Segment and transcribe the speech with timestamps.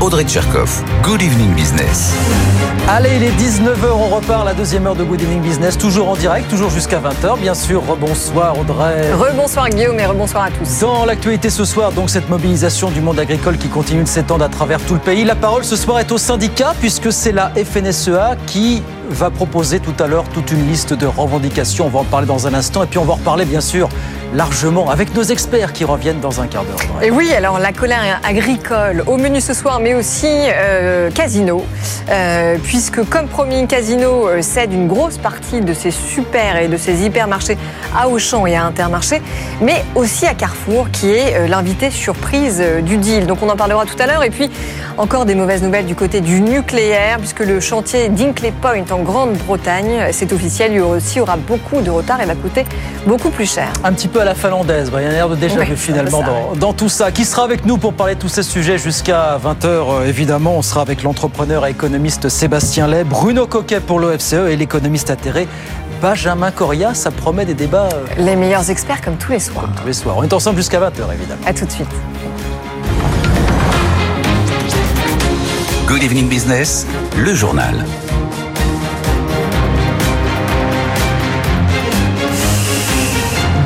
[0.00, 0.82] Audrey Tcherkov.
[1.02, 2.14] Good evening business.
[2.88, 6.16] Allez, il est 19h, on repart la deuxième heure de Good Evening Business, toujours en
[6.16, 7.38] direct, toujours jusqu'à 20h.
[7.40, 9.12] Bien sûr, rebonsoir Audrey.
[9.12, 10.80] Rebonsoir Guillaume et rebonsoir à tous.
[10.80, 14.48] Dans l'actualité ce soir, donc cette mobilisation du monde agricole qui continue de s'étendre à
[14.48, 15.24] travers tout le pays.
[15.24, 19.94] La parole ce soir est au syndicat puisque c'est la FNSEA qui va proposer tout
[19.98, 21.86] à l'heure toute une liste de revendications.
[21.86, 23.88] On va en parler dans un instant et puis on va en reparler bien sûr
[24.34, 27.02] largement avec nos experts qui reviennent dans un quart d'heure.
[27.02, 31.64] Et oui, alors la colère agricole au menu ce soir, mais aussi euh, Casino,
[32.10, 36.76] euh, puisque comme promis, Casino euh, cède une grosse partie de ses super et de
[36.76, 37.56] ses hypermarchés
[37.96, 39.22] à Auchan et à Intermarché,
[39.60, 43.26] mais aussi à Carrefour, qui est euh, l'invité surprise du deal.
[43.26, 44.24] Donc on en parlera tout à l'heure.
[44.24, 44.50] Et puis
[44.98, 50.08] encore des mauvaises nouvelles du côté du nucléaire, puisque le chantier d'Inkley Point en Grande-Bretagne,
[50.12, 52.64] c'est officiel, lui aussi aura beaucoup de retard et va coûter
[53.06, 53.68] beaucoup plus cher.
[53.82, 55.76] Un petit peu à la finlandaise, il y a un air de déjà Oui, vu
[55.76, 57.10] finalement ça, dans, dans tout ça.
[57.10, 60.62] Qui sera avec nous pour parler de tous ces sujets jusqu'à 20h euh, Évidemment, on
[60.62, 65.48] sera avec l'entrepreneur et économiste Sébastien Lay, Bruno Coquet pour l'OFCE et l'économiste atterré
[66.00, 66.94] Benjamin Coria.
[66.94, 69.68] Ça promet des débats euh, Les meilleurs experts comme tous les soirs.
[69.80, 70.16] tous les soirs.
[70.18, 71.42] On est ensemble jusqu'à 20h évidemment.
[71.46, 71.88] À tout de suite.
[75.88, 77.84] Good evening business, le journal.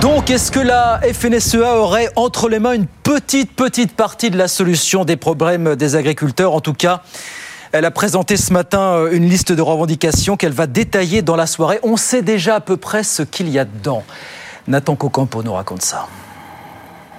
[0.01, 4.47] Donc, est-ce que la FNSEA aurait entre les mains une petite, petite partie de la
[4.47, 6.55] solution des problèmes des agriculteurs?
[6.55, 7.03] En tout cas,
[7.73, 11.49] elle a présenté ce matin euh, une liste de revendications qu'elle va détailler dans la
[11.49, 11.81] soirée.
[11.83, 14.05] On sait déjà à peu près ce qu'il y a dedans.
[14.69, 16.07] Nathan Cocampo nous raconte ça.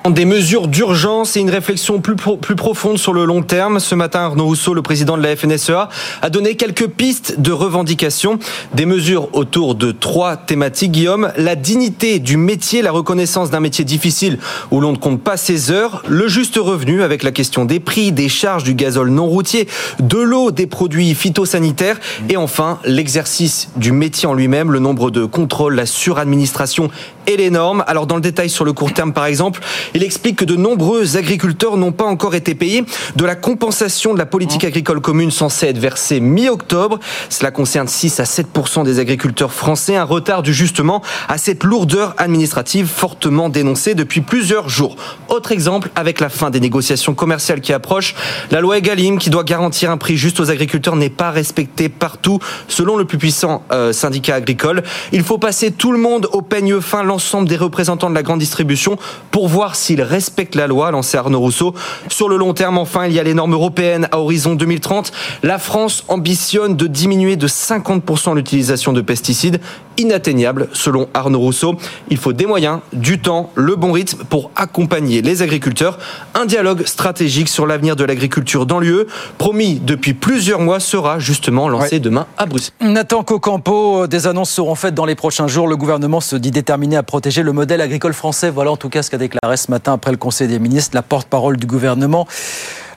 [0.08, 3.80] Des mesures d'urgence et une réflexion plus, pro- plus profonde sur le long terme.
[3.80, 5.90] Ce matin, Arnaud Rousseau, le président de la FNSEA,
[6.22, 8.40] a donné quelques pistes de revendication.
[8.74, 11.32] Des mesures autour de trois thématiques, Guillaume.
[11.36, 14.40] La dignité du métier, la reconnaissance d'un métier difficile
[14.72, 16.02] où l'on ne compte pas ses heures.
[16.08, 19.68] Le juste revenu avec la question des prix, des charges du gazole non routier,
[20.00, 22.00] de l'eau, des produits phytosanitaires.
[22.30, 26.90] Et enfin, l'exercice du métier en lui-même, le nombre de contrôles, la suradministration
[27.28, 27.84] et les normes.
[27.86, 29.62] Alors, dans le détail sur le court terme, par exemple,
[29.94, 32.84] il explique que de nombreux agriculteurs n'ont pas encore été payés
[33.16, 37.00] de la compensation de la politique agricole commune censée être versée mi-octobre.
[37.30, 39.96] Cela concerne 6 à 7% des agriculteurs français.
[39.96, 44.96] Un retard dû justement à cette lourdeur administrative fortement dénoncée depuis plusieurs jours.
[45.28, 48.16] Autre exemple avec la fin des négociations commerciales qui approchent.
[48.52, 52.40] La loi Egalim qui doit garantir un prix juste aux agriculteurs n'est pas respectée partout
[52.68, 54.84] selon le plus puissant euh, syndicat agricole.
[55.12, 58.40] Il faut passer tout le monde au peigne fin, l'ensemble des représentants de la grande
[58.40, 58.98] distribution
[59.32, 61.74] pour voir s'ils respectent la loi, lancé Arnaud Rousseau.
[62.10, 65.12] Sur le long terme, enfin, il y a les normes européennes à horizon 2030.
[65.44, 69.60] La France ambitionne de diminuer de 50% l'utilisation de pesticides,
[69.98, 71.76] inatteignable selon Arnaud Rousseau.
[72.10, 76.00] Il faut des moyens, du temps, le bon rythme pour accompagner les agriculteurs.
[76.36, 79.06] Un dialogue stratégique sur l'avenir de l'agriculture dans l'UE,
[79.38, 82.74] promis depuis plusieurs mois, sera justement lancé demain à Bruxelles.
[82.82, 85.68] Nathan Cocampo, euh, des annonces seront faites dans les prochains jours.
[85.68, 88.50] Le gouvernement se dit déterminé à protéger le modèle agricole français.
[88.50, 91.02] Voilà en tout cas ce qu'a déclaré ce matin après le Conseil des ministres la
[91.02, 92.28] porte-parole du gouvernement.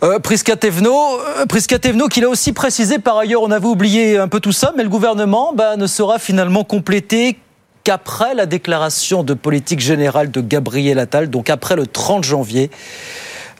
[0.02, 4.52] Euh, Prisca euh, qui l'a aussi précisé par ailleurs, on avait oublié un peu tout
[4.52, 7.38] ça, mais le gouvernement bah, ne sera finalement complété
[7.84, 12.70] qu'après la déclaration de politique générale de Gabriel Attal, donc après le 30 janvier.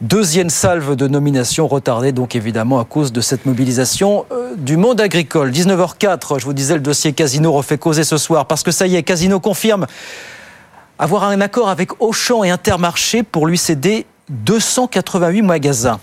[0.01, 5.01] Deuxième salve de nomination retardée, donc évidemment à cause de cette mobilisation euh, du monde
[5.01, 5.53] agricole.
[5.53, 8.97] 19h04, je vous disais, le dossier Casino refait causer ce soir, parce que ça y
[8.97, 9.87] est, Casino confirme
[10.99, 16.01] avoir un accord avec Auchan et Intermarché pour lui céder 288 magasins.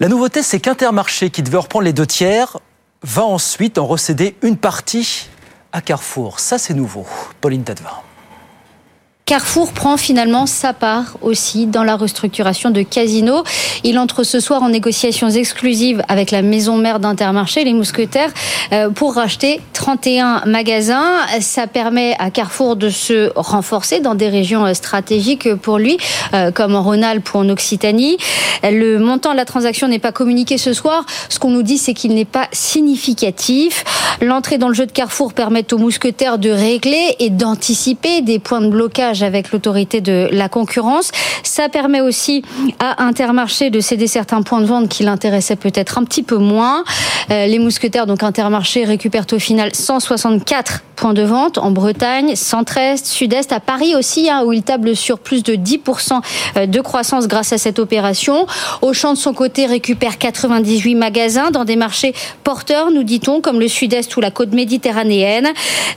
[0.00, 2.58] La nouveauté, c'est qu'Intermarché, qui devait reprendre les deux tiers,
[3.02, 5.28] va ensuite en recéder une partie
[5.72, 6.40] à Carrefour.
[6.40, 7.06] Ça, c'est nouveau.
[7.40, 7.90] Pauline Tadevin.
[9.32, 13.44] Carrefour prend finalement sa part aussi dans la restructuration de Casino.
[13.82, 18.28] Il entre ce soir en négociations exclusives avec la maison mère d'Intermarché, les Mousquetaires,
[18.74, 21.14] euh, pour racheter 31 magasins.
[21.40, 25.96] Ça permet à Carrefour de se renforcer dans des régions euh, stratégiques pour lui,
[26.34, 28.18] euh, comme en Rhône-Alpes ou en Occitanie.
[28.62, 31.06] Le montant de la transaction n'est pas communiqué ce soir.
[31.30, 33.82] Ce qu'on nous dit, c'est qu'il n'est pas significatif.
[34.20, 38.60] L'entrée dans le jeu de Carrefour permet aux Mousquetaires de régler et d'anticiper des points
[38.60, 41.10] de blocage avec l'autorité de la concurrence.
[41.42, 42.42] Ça permet aussi
[42.78, 46.84] à Intermarché de céder certains points de vente qui l'intéressaient peut-être un petit peu moins.
[47.28, 53.52] les mousquetaires, donc Intermarché, récupèrent au final 164 points de vente en Bretagne, centre-est, sud-est,
[53.52, 57.58] à Paris aussi, hein, où il table sur plus de 10% de croissance grâce à
[57.58, 58.46] cette opération.
[58.82, 62.14] Auchan, de son côté, récupère 98 magasins dans des marchés
[62.44, 65.48] porteurs, nous dit-on, comme le sud-est ou la côte méditerranéenne.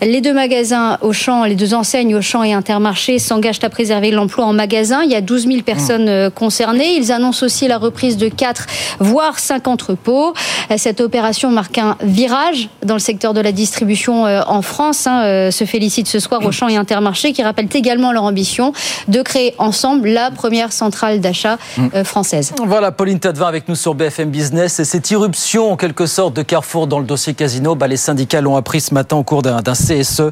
[0.01, 4.53] Les deux magasins Auchan, les deux enseignes Auchan et Intermarché s'engagent à préserver l'emploi en
[4.53, 5.03] magasin.
[5.03, 6.95] Il y a 12 000 personnes euh, concernées.
[6.95, 8.65] Ils annoncent aussi la reprise de 4,
[8.99, 10.33] voire 5 entrepôts.
[10.77, 15.07] Cette opération marque un virage dans le secteur de la distribution euh, en France.
[15.07, 18.73] Hein, euh, se félicite ce soir Auchan et Intermarché qui rappellent également leur ambition
[19.07, 21.57] de créer ensemble la première centrale d'achat
[22.03, 22.53] française.
[22.65, 24.79] Voilà, Pauline Tadevin avec nous sur BFM Business.
[24.79, 28.41] Et cette irruption, en quelque sorte, de Carrefour dans le dossier casino, bah, les syndicats
[28.41, 30.31] l'ont appris ce matin au cours d'un CSE,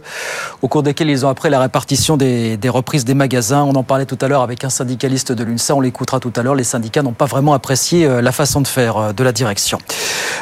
[0.62, 3.64] au cours desquels ils ont appris la répartition des, reprises des magasins.
[3.64, 6.44] On en parlait tout à l'heure avec un syndicaliste de l'UNSA, on l'écoutera tout à
[6.44, 6.56] l'heure.
[6.56, 9.78] Les syndicats n'ont pas vraiment apprécié euh, la façon de faire euh, de la direction.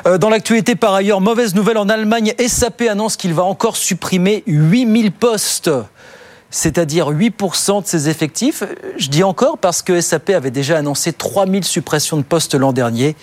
[0.06, 4.44] Euh, dans l'actualité, par ailleurs, mauvaise nouvelle en Allemagne, SAP annonce qu'il va encore supprimer
[4.48, 5.70] 8000 postes
[6.54, 8.64] c'est-à-dire 8% de ses effectifs.
[8.98, 13.16] Je dis encore parce que SAP avait déjà annoncé 3000 suppressions de postes l'an dernier.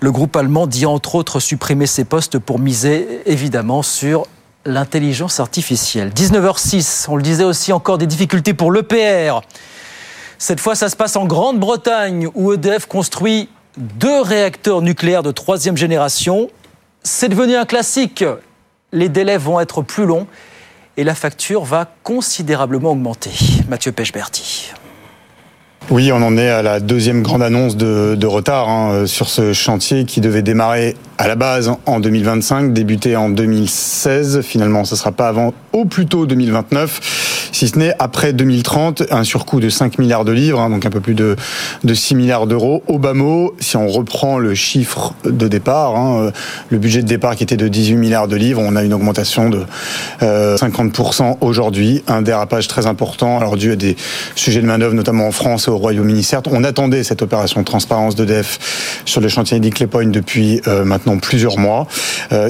[0.00, 4.26] Le groupe allemand dit entre autres supprimer ses postes pour miser évidemment sur
[4.68, 6.10] l'intelligence artificielle.
[6.10, 9.40] 19h06, on le disait aussi encore des difficultés pour l'EPR.
[10.38, 15.76] Cette fois, ça se passe en Grande-Bretagne où EDF construit deux réacteurs nucléaires de troisième
[15.76, 16.48] génération.
[17.02, 18.24] C'est devenu un classique.
[18.92, 20.26] Les délais vont être plus longs
[20.96, 23.32] et la facture va considérablement augmenter.
[23.68, 24.72] Mathieu Pechberti.
[25.90, 30.04] Oui, on en est à la deuxième grande annonce de, retard hein, sur ce chantier
[30.04, 34.42] qui devait démarrer à la base en 2025, débuter en 2016.
[34.42, 39.02] Finalement, ce ne sera pas avant au plus tôt 2029, si ce n'est après 2030,
[39.10, 41.34] un surcoût de 5 milliards de livres, hein, donc un peu plus de,
[41.82, 42.84] de 6 milliards d'euros.
[42.88, 46.30] Mot, si on reprend le chiffre de départ, hein, euh,
[46.68, 49.50] le budget de départ qui était de 18 milliards de livres, on a une augmentation
[49.50, 49.64] de
[50.20, 53.96] 50% euh, aujourd'hui, un dérapage très important, alors dû à des
[54.36, 56.22] sujets de main-d'œuvre, notamment en France et au Royaume-Uni.
[56.22, 61.58] Certes, on attendait cette opération de transparence d'EDF sur le chantier depuis euh, maintenant plusieurs
[61.58, 61.88] mois.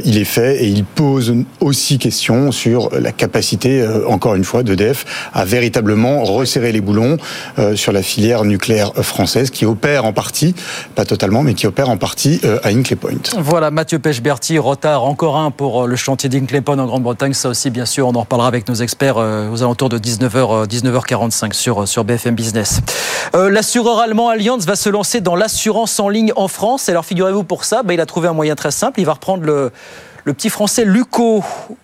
[0.04, 4.97] Il est fait et il pose aussi question sur la capacité, encore une fois, d'EDF
[5.32, 7.16] à véritablement resserrer les boulons
[7.58, 10.54] euh, sur la filière nucléaire française qui opère en partie,
[10.94, 13.18] pas totalement, mais qui opère en partie à Hinkley Point.
[13.38, 17.34] Voilà, Mathieu Pechberti, retard encore un pour le chantier d'Hinkley Point en Grande-Bretagne.
[17.34, 21.52] Ça aussi, bien sûr, on en reparlera avec nos experts aux alentours de 19h, 19h45
[21.52, 22.80] sur, sur BFM Business.
[23.34, 26.88] L'assureur allemand Allianz va se lancer dans l'assurance en ligne en France.
[26.88, 29.00] Alors, figurez-vous pour ça, bah, il a trouvé un moyen très simple.
[29.00, 29.72] Il va reprendre le,
[30.24, 31.42] petit français Luco,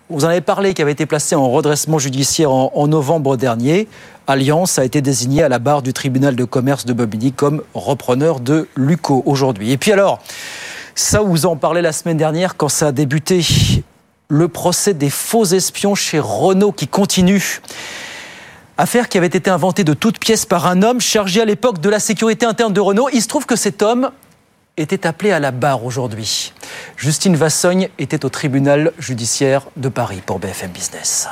[0.09, 3.87] vous en avez parlé, qui avait été placé en redressement judiciaire en, novembre dernier.
[4.27, 8.39] Alliance a été désigné à la barre du tribunal de commerce de Bobigny comme repreneur
[8.39, 9.71] de Luco aujourd'hui.
[9.71, 10.19] Et puis alors,
[10.95, 13.45] ça vous en parlez la semaine dernière quand ça a débuté,
[14.27, 17.61] le procès des faux espions chez Renault qui continue.
[18.77, 21.89] Affaire qui avait été inventée de toutes pièces par un homme chargé à l'époque de
[21.89, 23.07] la sécurité interne de Renault.
[23.13, 24.11] Il se trouve que cet homme
[24.77, 26.53] était appelé à la barre aujourd'hui.
[26.97, 31.27] Justine Vassogne était au tribunal judiciaire de Paris pour BFM Business.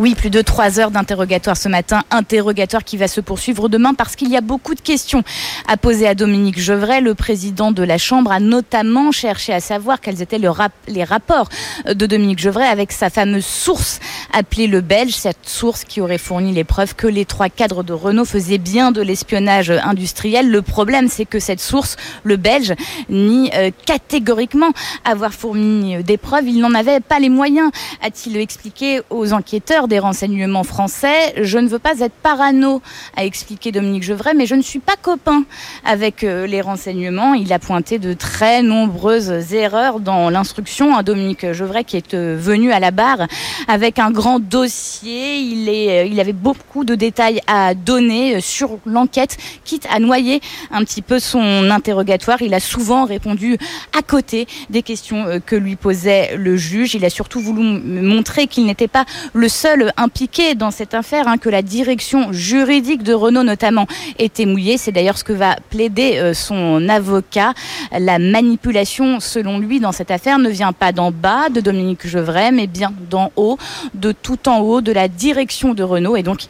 [0.00, 4.14] Oui, plus de trois heures d'interrogatoire ce matin, interrogatoire qui va se poursuivre demain parce
[4.14, 5.24] qu'il y a beaucoup de questions
[5.66, 7.00] à poser à Dominique Gevray.
[7.00, 11.48] Le président de la Chambre a notamment cherché à savoir quels étaient les rapports
[11.92, 13.98] de Dominique Gevray avec sa fameuse source
[14.32, 17.92] appelée le Belge, cette source qui aurait fourni les preuves que les trois cadres de
[17.92, 20.48] Renault faisaient bien de l'espionnage industriel.
[20.48, 22.74] Le problème, c'est que cette source, le Belge,
[23.08, 24.70] nie euh, catégoriquement
[25.04, 26.46] avoir fourni des preuves.
[26.46, 31.34] Il n'en avait pas les moyens, a-t-il expliqué aux enquêteurs des renseignements français.
[31.42, 32.80] Je ne veux pas être parano,
[33.16, 35.44] a expliqué Dominique Gevray, mais je ne suis pas copain
[35.84, 37.34] avec euh, les renseignements.
[37.34, 40.96] Il a pointé de très nombreuses erreurs dans l'instruction.
[40.96, 43.26] à Dominique Gevray qui est euh, venu à la barre
[43.66, 45.38] avec un grand dossier.
[45.38, 50.40] Il, euh, il avait beaucoup de détails à donner sur l'enquête, quitte à noyer
[50.70, 52.42] un petit peu son interrogatoire.
[52.42, 53.58] Il a souvent répondu
[53.98, 56.94] à côté des questions que lui posait le juge.
[56.94, 61.38] Il a surtout voulu montrer qu'il n'était pas le seul impliqué dans cette affaire, hein,
[61.38, 63.86] que la direction juridique de Renault notamment
[64.18, 64.78] était mouillée.
[64.78, 67.54] C'est d'ailleurs ce que va plaider euh, son avocat.
[67.98, 72.52] La manipulation, selon lui, dans cette affaire ne vient pas d'en bas de Dominique Gevray,
[72.52, 73.58] mais bien d'en haut,
[73.94, 76.40] de tout en haut, de la direction de Renault et donc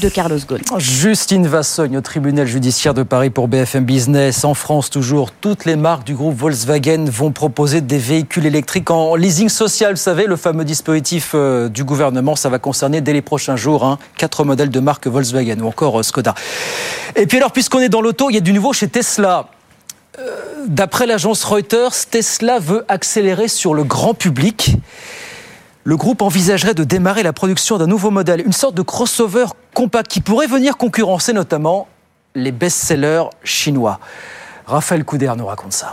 [0.00, 0.62] de Carlos Ghosn.
[0.78, 4.44] Justine Vassogne au tribunal judiciaire de Paris pour BFM Business.
[4.44, 9.14] En France, toujours, toutes les marques du groupe Volkswagen vont proposer des véhicules électriques en
[9.14, 9.94] leasing social.
[9.94, 13.84] Vous savez, le fameux dispositif euh, du gouvernement, ça va concerner dès les prochains jours
[13.84, 16.34] hein, quatre modèles de marque Volkswagen ou encore euh, Skoda.
[17.16, 19.48] Et puis alors, puisqu'on est dans l'auto, il y a du nouveau chez Tesla.
[20.18, 24.76] Euh, d'après l'agence Reuters, Tesla veut accélérer sur le grand public.
[25.84, 30.10] Le groupe envisagerait de démarrer la production d'un nouveau modèle, une sorte de crossover compact
[30.10, 31.88] qui pourrait venir concurrencer notamment
[32.34, 33.98] les best-sellers chinois.
[34.66, 35.92] Raphaël Couder nous raconte ça.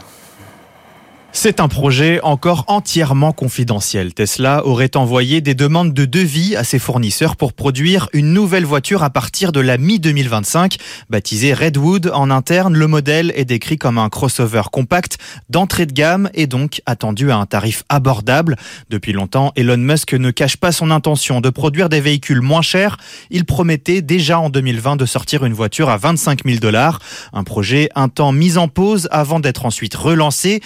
[1.31, 4.13] C'est un projet encore entièrement confidentiel.
[4.15, 9.03] Tesla aurait envoyé des demandes de devis à ses fournisseurs pour produire une nouvelle voiture
[9.03, 10.77] à partir de la mi-2025.
[11.09, 15.17] Baptisé Redwood en interne, le modèle est décrit comme un crossover compact
[15.50, 18.57] d'entrée de gamme et donc attendu à un tarif abordable.
[18.89, 22.98] Depuis longtemps, Elon Musk ne cache pas son intention de produire des véhicules moins chers.
[23.29, 27.00] Il promettait déjà en 2020 de sortir une voiture à 25 000 dollars.
[27.33, 30.59] Un projet un temps mis en pause avant d'être ensuite relancé.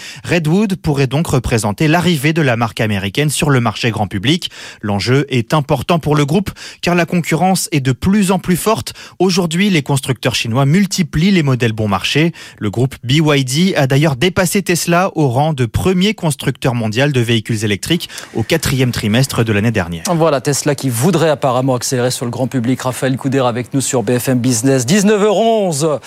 [0.81, 4.51] Pourrait donc représenter l'arrivée de la marque américaine sur le marché grand public.
[4.81, 8.93] L'enjeu est important pour le groupe car la concurrence est de plus en plus forte.
[9.19, 12.33] Aujourd'hui, les constructeurs chinois multiplient les modèles bon marché.
[12.59, 17.63] Le groupe BYD a d'ailleurs dépassé Tesla au rang de premier constructeur mondial de véhicules
[17.65, 20.03] électriques au quatrième trimestre de l'année dernière.
[20.15, 22.81] Voilà Tesla qui voudrait apparemment accélérer sur le grand public.
[22.81, 24.85] Raphaël Couder avec nous sur BFM Business.
[24.85, 25.99] 19h11.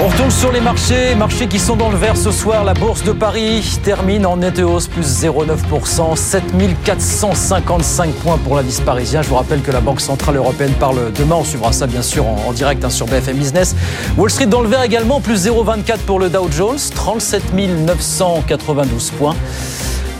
[0.00, 2.64] On retourne sur les marchés, marchés qui sont dans le vert ce soir.
[2.64, 9.22] La bourse de Paris termine en nette hausse, plus 0,9%, 7455 points pour l'indice parisien.
[9.22, 11.36] Je vous rappelle que la Banque Centrale Européenne parle demain.
[11.36, 13.76] On suivra ça bien sûr en, direct hein, sur BFM Business.
[14.16, 19.36] Wall Street dans le vert également, plus 0,24 pour le Dow Jones, 37 992 points.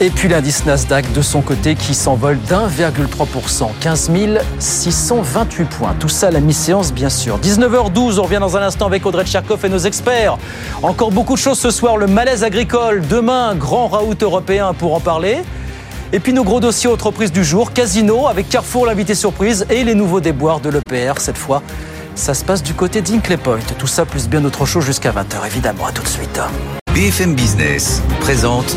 [0.03, 4.11] Et puis l'indice Nasdaq de son côté qui s'envole d'1,3%, 15
[4.59, 5.95] 628 points.
[6.01, 7.39] Tout ça à la mi-séance bien sûr.
[7.39, 10.39] 19h12, on revient dans un instant avec Audrey Tcherkov et nos experts.
[10.83, 13.07] Encore beaucoup de choses ce soir, le malaise agricole.
[13.09, 15.37] Demain, grand raout européen pour en parler.
[16.13, 19.95] Et puis nos gros dossiers entreprises du jour, Casino avec Carrefour l'invité surprise et les
[19.95, 21.63] nouveaux déboires de l'EPR cette fois.
[22.17, 23.61] Ça se passe du côté d'Inclay Point.
[23.79, 25.87] Tout ça plus bien autre chose jusqu'à 20h évidemment.
[25.87, 26.41] À tout de suite.
[26.93, 28.77] BFM Business présente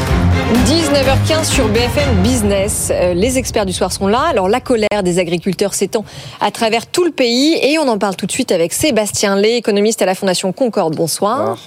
[0.51, 2.91] 19h15 sur BFM Business.
[2.91, 4.19] Euh, les experts du soir sont là.
[4.29, 6.03] Alors la colère des agriculteurs s'étend
[6.41, 9.51] à travers tout le pays et on en parle tout de suite avec Sébastien Lé,
[9.51, 10.93] économiste à la Fondation Concorde.
[10.93, 11.57] Bonsoir.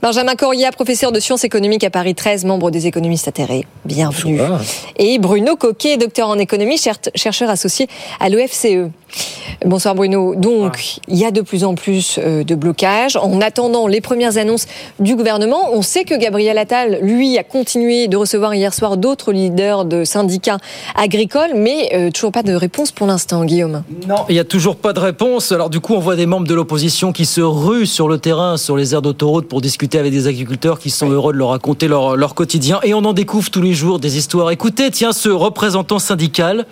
[0.00, 3.66] Benjamin Coria, professeur de sciences économiques à Paris 13, membre des économistes atterrés.
[3.84, 4.40] Bienvenue.
[4.96, 6.78] Et Bruno Coquet, docteur en économie,
[7.14, 7.86] chercheur associé
[8.18, 8.90] à l'OFCE.
[9.64, 10.34] Bonsoir Bruno.
[10.34, 13.16] Donc, il y a de plus en plus euh, de blocages.
[13.16, 14.66] En attendant les premières annonces
[14.98, 19.32] du gouvernement, on sait que Gabriel Attal, lui, a continué de recevoir hier soir d'autres
[19.32, 20.58] leaders de syndicats
[20.94, 23.82] agricoles, mais euh, toujours pas de réponse pour l'instant, Guillaume.
[24.08, 25.52] Non, il n'y a toujours pas de réponse.
[25.52, 28.56] Alors du coup, on voit des membres de l'opposition qui se ruent sur le terrain,
[28.56, 31.88] sur les aires d'autoroute pour discuter avec des agriculteurs qui sont heureux de leur raconter
[31.88, 32.80] leur, leur quotidien.
[32.82, 34.50] Et on en découvre tous les jours des histoires.
[34.50, 36.66] Écoutez, tiens, ce représentant syndical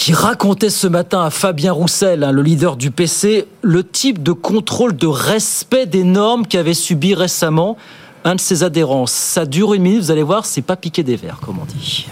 [0.00, 4.32] qui racontait ce matin à Fabien Roussel, hein, le leader du PC, le type de
[4.32, 7.76] contrôle de respect des normes qu'avait subi récemment
[8.24, 9.06] un de ses adhérents.
[9.06, 12.06] Ça dure une minute, vous allez voir, c'est pas piqué des verres, comme on dit.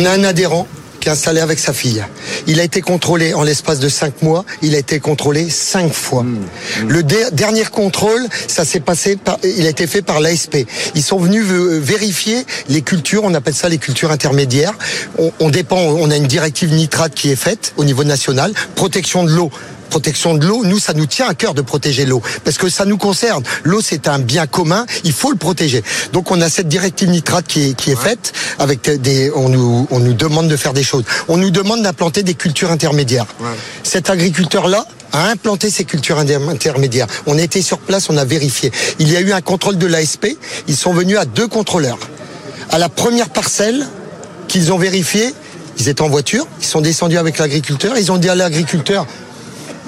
[0.00, 0.66] On a un adhérent
[1.00, 2.04] qui est installé avec sa fille.
[2.46, 4.44] Il a été contrôlé en l'espace de cinq mois.
[4.60, 6.22] Il a été contrôlé cinq fois.
[6.22, 6.46] Mmh.
[6.88, 10.58] Le dernier contrôle, ça s'est passé par, il a été fait par l'ASP.
[10.94, 13.24] Ils sont venus vérifier les cultures.
[13.24, 14.74] On appelle ça les cultures intermédiaires.
[15.18, 18.52] On, on dépend, on a une directive nitrate qui est faite au niveau national.
[18.74, 19.50] Protection de l'eau
[19.90, 22.86] protection de l'eau, nous, ça nous tient à cœur de protéger l'eau, parce que ça
[22.86, 23.42] nous concerne.
[23.64, 25.82] L'eau, c'est un bien commun, il faut le protéger.
[26.12, 29.86] Donc, on a cette directive nitrate qui est, qui est faite, avec des, on nous,
[29.90, 31.04] on nous demande de faire des choses.
[31.28, 33.26] On nous demande d'implanter des cultures intermédiaires.
[33.82, 37.08] Cet agriculteur-là, a implanté ces cultures intermédiaires.
[37.26, 38.70] On était sur place, on a vérifié.
[39.00, 40.38] Il y a eu un contrôle de l'ASP.
[40.68, 41.98] Ils sont venus à deux contrôleurs.
[42.70, 43.88] À la première parcelle
[44.46, 45.34] qu'ils ont vérifiée,
[45.78, 49.06] ils étaient en voiture, ils sont descendus avec l'agriculteur, ils ont dit à l'agriculteur,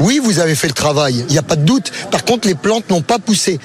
[0.01, 1.93] oui, vous avez fait le travail, il n'y a pas de doute.
[2.11, 3.59] Par contre, les plantes n'ont pas poussé.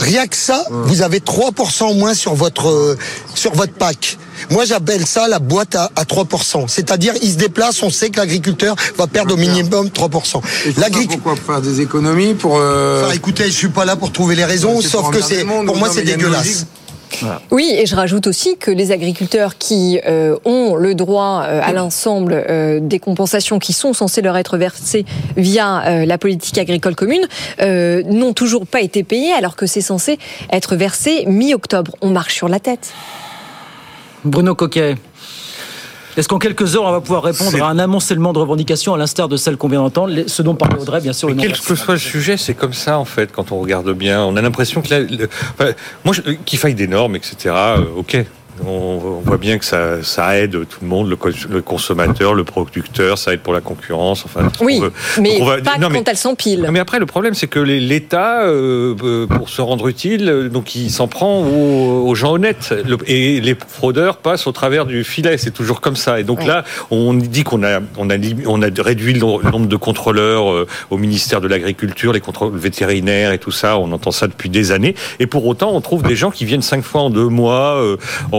[0.00, 2.98] Rien que ça, vous avez 3% en moins sur votre, euh,
[3.34, 4.18] sur votre pack.
[4.50, 6.66] Moi, j'appelle ça la boîte à, 3%.
[6.66, 10.42] C'est-à-dire, il se déplace, on sait que l'agriculteur va perdre au minimum 3%.
[10.78, 11.20] L'agriculture.
[11.20, 12.58] Pourquoi faire des économies pour.
[12.58, 13.10] Euh...
[13.12, 16.02] écoutez, je suis pas là pour trouver les raisons, sauf que c'est, pour moi, c'est
[16.02, 16.66] dégueulasse.
[17.50, 21.72] Oui, et je rajoute aussi que les agriculteurs qui euh, ont le droit euh, à
[21.72, 25.04] l'ensemble euh, des compensations qui sont censées leur être versées
[25.36, 27.26] via la politique agricole commune
[27.60, 30.18] n'ont toujours pas été payés alors que c'est censé
[30.50, 31.96] être versé mi-octobre.
[32.00, 32.92] On marche sur la tête.
[34.24, 34.96] Bruno Coquet.
[36.18, 39.28] Est-ce qu'en quelques heures, on va pouvoir répondre à un amoncellement de revendications, à l'instar
[39.28, 41.28] de celles qu'on vient d'entendre, ce dont parlait Audrey, bien sûr.
[41.28, 43.90] le nom Quel que soit le sujet, c'est comme ça en fait quand on regarde
[43.92, 44.24] bien.
[44.24, 45.70] On a l'impression que là, le- enfin,
[46.04, 47.54] moi, je- qu'il faille des normes, etc.
[47.54, 48.24] euh, ok.
[48.66, 52.44] On, voit bien que ça, ça aide tout le monde, le, co- le consommateur, le
[52.44, 54.24] producteur, ça aide pour la concurrence.
[54.24, 54.92] Enfin, Oui, veut.
[55.20, 56.68] mais va- pas non, mais- quand elles s'empilent.
[56.70, 60.74] mais après, le problème, c'est que l'État, euh, euh, pour se rendre utile, euh, donc
[60.74, 62.74] il s'en prend aux, aux gens honnêtes.
[62.86, 65.38] Le- et les fraudeurs passent au travers du filet.
[65.38, 66.20] C'est toujours comme ça.
[66.20, 66.46] Et donc Ouais.
[66.46, 68.14] là, on dit qu'on a, on a,
[68.46, 72.20] on a réduit le no- le nombre de contrôleurs euh, au ministère de l'Agriculture, les
[72.20, 73.78] contrôles vétérinaires et tout ça.
[73.78, 74.94] On entend ça depuis des années.
[75.20, 77.96] Et pour autant, on trouve des gens qui viennent cinq fois en deux mois euh,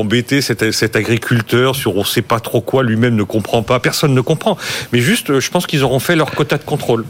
[0.10, 3.80] embêter cet, cet agriculteur sur on sait pas trop quoi, lui-même ne comprend pas.
[3.80, 4.58] Personne ne comprend.
[4.92, 7.06] Mais juste, euh, je pense qu'ils auront fait leur quota de contrôle.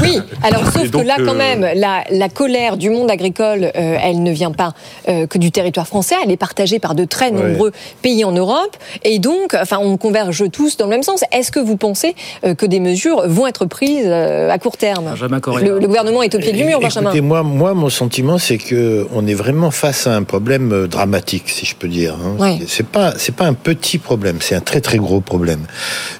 [0.00, 3.72] Oui, alors sauf donc, que là, quand euh, même, la, la colère du monde agricole,
[3.74, 4.72] euh, elle ne vient pas
[5.08, 8.76] euh, que du territoire français, elle est partagée par de très nombreux pays en Europe,
[9.02, 11.24] et donc, enfin, on converge tous dans le même sens.
[11.32, 15.12] Est-ce que vous pensez euh, que des mesures vont être prises euh, à court terme?
[15.20, 17.10] Le, le gouvernement est au pied du mur, Benjamin.
[17.10, 21.48] Écoutez, moi, moi, mon sentiment, c'est que on est vraiment face à un problème dramatique,
[21.48, 22.14] si je peux dire.
[22.14, 22.36] hein.
[22.44, 22.58] Ouais.
[22.68, 25.60] C'est pas, c'est pas un petit problème, c'est un très très gros problème.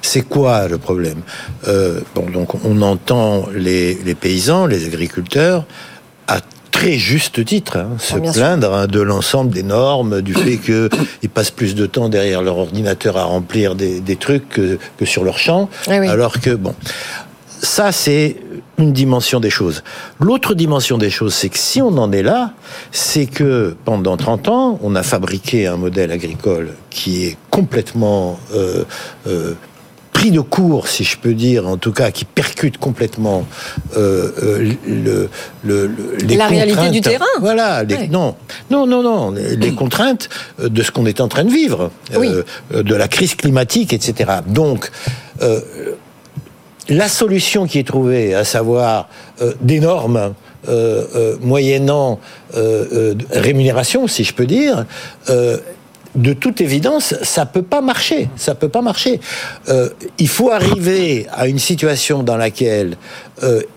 [0.01, 1.21] C'est quoi le problème?
[1.67, 5.65] Euh, Bon, donc on entend les, les paysans, les agriculteurs,
[6.27, 6.39] à
[6.71, 10.57] très juste titre, hein, se Ah, bien plaindre hein, de l'ensemble des normes, du fait
[10.57, 15.05] qu'ils passent plus de temps derrière leur ordinateur à remplir des, des trucs que, que
[15.05, 16.07] sur leur champ, Oui, oui.
[16.07, 16.73] alors que bon.
[17.65, 18.35] Ça, c'est
[18.77, 19.83] une dimension des choses.
[20.19, 22.51] L'autre dimension des choses, c'est que si on en est là,
[22.91, 28.83] c'est que pendant 30 ans, on a fabriqué un modèle agricole qui est complètement euh,
[29.25, 29.53] euh,
[30.13, 33.47] pris de court, si je peux dire, en tout cas, qui percute complètement
[33.97, 35.29] euh, euh, le,
[35.63, 37.25] le, le- les La réalité du terrain.
[37.39, 37.83] Voilà.
[37.83, 38.07] les- Ouais.
[38.09, 38.35] Non,
[38.69, 39.31] non, non, non.
[39.31, 40.29] Les, les contraintes
[40.59, 42.29] de ce qu'on est en train de vivre, euh, Oui.
[42.75, 44.31] euh, de la crise climatique, etc.
[44.45, 44.91] Donc,
[46.89, 49.09] la solution qui est trouvée, à savoir
[49.41, 50.33] euh, des normes
[50.67, 52.19] euh, euh, moyennant
[52.55, 54.85] euh, euh, rémunération, si je peux dire,
[55.27, 58.29] de toute évidence, ça peut pas marcher.
[58.37, 59.19] Ça peut pas marcher.
[60.17, 62.95] Il faut arriver à une situation dans laquelle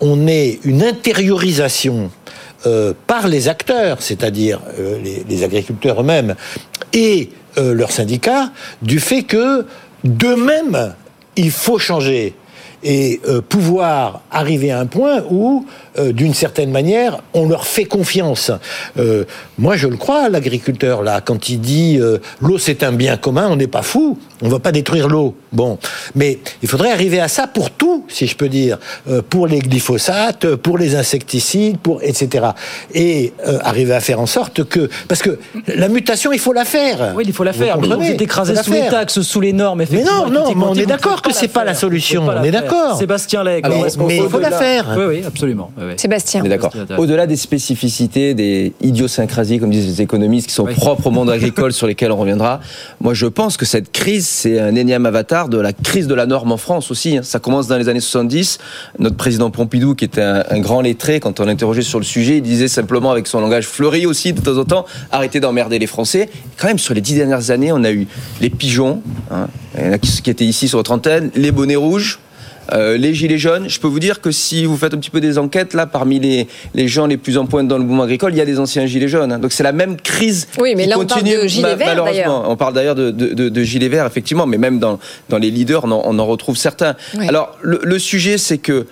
[0.01, 2.11] on ait une intériorisation
[3.09, 4.61] par les acteurs, c'est-à-dire
[5.03, 6.37] les, les agriculteurs eux-mêmes
[6.93, 9.67] et leurs syndicats, du fait que
[10.05, 10.95] d'eux-mêmes,
[11.35, 12.35] il faut changer
[12.83, 15.67] et euh, pouvoir arriver à un point où,
[15.99, 18.51] euh, d'une certaine manière, on leur fait confiance.
[18.99, 19.25] Euh,
[19.59, 22.01] moi, je le crois, l'agriculteur, là, quand il dit
[22.41, 25.35] l'eau c'est un bien commun, on n'est pas fou, on va pas détruire l'eau.
[25.53, 25.79] Bon,
[26.15, 29.59] mais il faudrait arriver à ça pour tout, si je peux dire, Euh, pour les
[29.61, 32.49] glyphosates, pour les insecticides, pour etc.
[32.95, 36.65] Et euh, arriver à faire en sorte que, parce que la mutation, il faut la
[36.65, 37.13] faire.
[37.17, 37.79] Oui, il faut la Vous faire.
[37.79, 40.27] Mais êtes écrasé sous les taxes, sous les normes, Mais effectivement.
[40.27, 42.99] non, non, est mais on est d'accord que c'est pas la solution, on est d'accord.
[42.99, 43.63] Sébastien Legge.
[43.69, 44.85] Mais- mais il faut la faire.
[44.97, 45.71] Oui, oui, absolument.
[45.79, 45.93] Oui, oui.
[45.97, 46.43] Sébastien.
[46.43, 46.73] On est d'accord.
[46.99, 50.75] Au-delà des spécificités, des idiosyncrasies, comme disent les économistes, qui sont Oui.
[50.75, 52.61] propres au monde agricole sur lesquels on reviendra,
[53.01, 56.27] moi je pense que cette crise, c'est un énième avatar de la crise de la
[56.27, 57.17] norme en France aussi.
[57.17, 57.23] hein.
[57.23, 58.59] Ça commence dans les années 70.
[58.99, 62.43] Notre président Pompidou, qui était un, grand lettré, quand on l'interrogeait sur le sujet, il
[62.43, 66.29] disait simplement avec son langage fleuri aussi de temps en temps, arrêtez d'emmerder les Français.
[66.59, 68.07] Quand même, sur les dix dernières années, on a eu
[68.41, 69.49] les pigeons, hein,
[69.99, 72.19] qui étaient ici sur votre antenne, les bonnets rouges,
[72.73, 75.21] euh, les gilets jaunes, je peux vous dire que si vous faites un petit peu
[75.21, 78.33] des enquêtes, là, parmi les, les gens les plus en pointe dans le mouvement agricole,
[78.35, 79.33] il y a des anciens gilets jaunes.
[79.33, 79.39] hein.
[79.39, 81.89] Donc c'est la même crise Oui, mais qui là, on parle continue, de gilets verts,
[81.89, 82.45] malheureusement.
[82.51, 85.51] On parle d'ailleurs de, de, de- de gilets verts, effectivement, mais même dans, dans les
[85.51, 86.95] leaders, on en, on en retrouve certains.
[87.19, 87.27] Oui.
[87.29, 88.87] Alors, le, le sujet, c'est que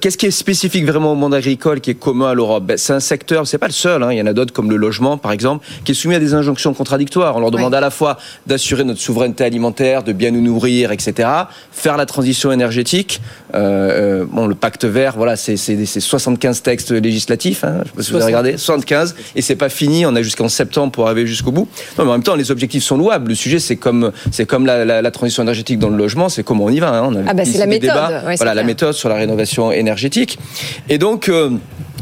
[0.00, 2.64] Qu'est-ce qui est spécifique vraiment au monde agricole, qui est commun à l'Europe?
[2.64, 4.70] Ben, C'est un secteur, c'est pas le seul, hein, il y en a d'autres comme
[4.70, 7.36] le logement par exemple, qui est soumis à des injonctions contradictoires.
[7.36, 7.76] On leur demande Ouais.
[7.78, 8.16] à la fois
[8.46, 11.28] d'assurer notre souveraineté alimentaire, de bien nous nourrir, etc.,
[11.70, 13.20] faire la transition énergétique.
[13.54, 17.88] Euh, euh, bon, le pacte vert, voilà, c'est c'est- c'est 75 textes législatifs, hein, je
[17.88, 20.90] sais pas si vous avez regardé, 75, et c'est pas fini, on a jusqu'en septembre
[20.92, 21.68] pour arriver jusqu'au bout.
[21.98, 23.28] Non, mais en même temps, les objectifs sont louables.
[23.28, 26.42] Le sujet, c'est comme, c'est comme la, la- la transition énergétique dans le logement, c'est
[26.42, 26.90] comment on y va.
[26.98, 27.08] hein.
[27.10, 28.08] On a Ah bah, c'est la méthode, débats.
[28.26, 30.38] ouais, c'est voilà, la méthode sur la rénovation énergétique.
[30.88, 31.50] Et donc, euh,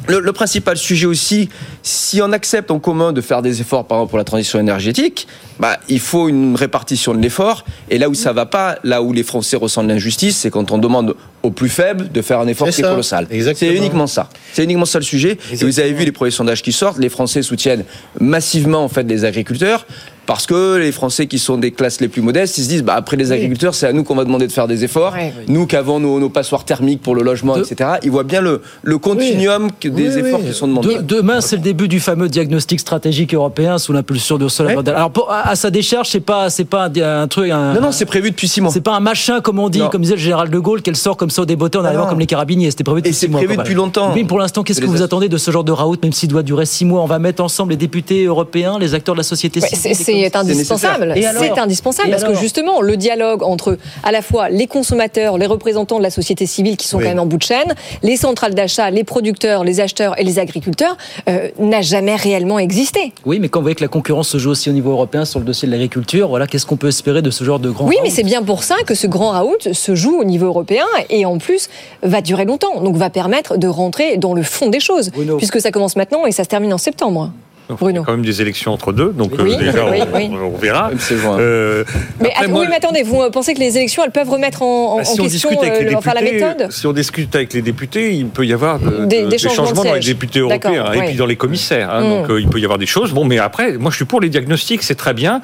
[0.08, 1.48] le, le principal sujet aussi,
[1.82, 5.28] si on accepte en commun de faire des efforts, par exemple, pour la transition énergétique,
[5.60, 7.64] bah, il faut une répartition de l'effort.
[7.88, 10.78] Et là où ça va pas, là où les Français ressentent l'injustice, c'est quand on
[10.78, 13.26] demande aux plus faibles de faire un effort C'est qui est colossal.
[13.54, 14.28] C'est uniquement ça.
[14.52, 15.38] C'est uniquement ça le sujet.
[15.52, 16.98] Et vous avez vu les premiers sondages qui sortent.
[16.98, 17.84] Les Français soutiennent
[18.20, 19.86] massivement en fait les agriculteurs.
[20.24, 22.94] Parce que les Français qui sont des classes les plus modestes, ils se disent, bah,
[22.96, 25.12] après les agriculteurs, c'est à nous qu'on va demander de faire des efforts.
[25.14, 25.32] Ouais.
[25.48, 27.90] Nous qui avons nos, nos passoires thermiques pour le logement, De- etc.
[28.04, 30.96] Ils voient bien le, le continuum des efforts qui sont demandés.
[30.96, 34.92] De- demain, c'est le début du fameux diagnostic stratégique européen sous l'impulsion d'Ursula von der
[34.94, 34.96] Leyen.
[34.98, 37.50] Alors, pour- à, à sa décharge, c'est pas, c'est pas un, un truc.
[37.50, 38.70] Un, Non, non, c'est prévu depuis six mois.
[38.70, 39.88] c'est pas un machin, comme on dit, Non.
[39.88, 42.08] comme disait le général de Gaulle, qu'elle sort comme ça au débeauté en arrivant non.
[42.10, 42.70] comme les carabiniers.
[42.70, 43.64] C'était prévu depuis Et c'est six mois, prévu quand même.
[43.64, 44.12] depuis longtemps.
[44.14, 46.42] Oui, pour l'instant, qu'est-ce que vous attendez de ce genre de raout, même s'il doit
[46.44, 47.02] durer six mois?
[47.02, 49.96] On va mettre ensemble les députés européens, les acteurs de la société civile.
[50.12, 51.14] C'est- indispensable.
[51.16, 55.98] C'est indispensable parce que justement, le dialogue entre à la fois les consommateurs, les représentants
[55.98, 57.04] de la société civile qui sont Oui.
[57.04, 60.38] quand même en bout de chaîne, les centrales d'achat, les producteurs, les acheteurs et les
[60.38, 60.96] agriculteurs
[61.28, 63.12] euh, n'a jamais réellement existé.
[63.26, 65.38] Oui, mais quand vous voyez que la concurrence se joue aussi au niveau européen sur
[65.38, 67.96] le dossier de l'agriculture, voilà, qu'est-ce qu'on peut espérer de ce genre de grand Oui,
[68.02, 71.24] mais c'est bien pour ça que ce grand raout se joue au niveau européen et
[71.26, 71.68] en plus
[72.02, 72.80] va durer longtemps.
[72.82, 75.36] Donc va permettre de rentrer dans le fond des choses, Bruno.
[75.36, 77.30] puisque ça commence maintenant et ça se termine en septembre.
[77.70, 80.16] Il y a quand même des élections entre deux, donc euh, Oui, déjà, oui, on,
[80.16, 80.30] oui.
[80.54, 80.90] on verra.
[81.38, 81.84] Euh,
[82.20, 84.28] Mais, après, att- moi, oui, mais attendez, vous euh, pensez que les élections, elles peuvent
[84.28, 86.66] remettre en, bah, en si on question discute avec euh, les le- enfin, la méthode
[86.70, 89.70] si on discute avec les députés, il peut y avoir de- Des- de- des changements
[89.82, 91.90] de dans les députés européens et puis dans les commissaires.
[91.90, 92.00] hein.
[92.02, 92.08] Mm.
[92.10, 93.12] Donc euh, il peut y avoir des choses.
[93.12, 95.40] Bon, mais après, moi je suis pour les diagnostics, c'est très bien.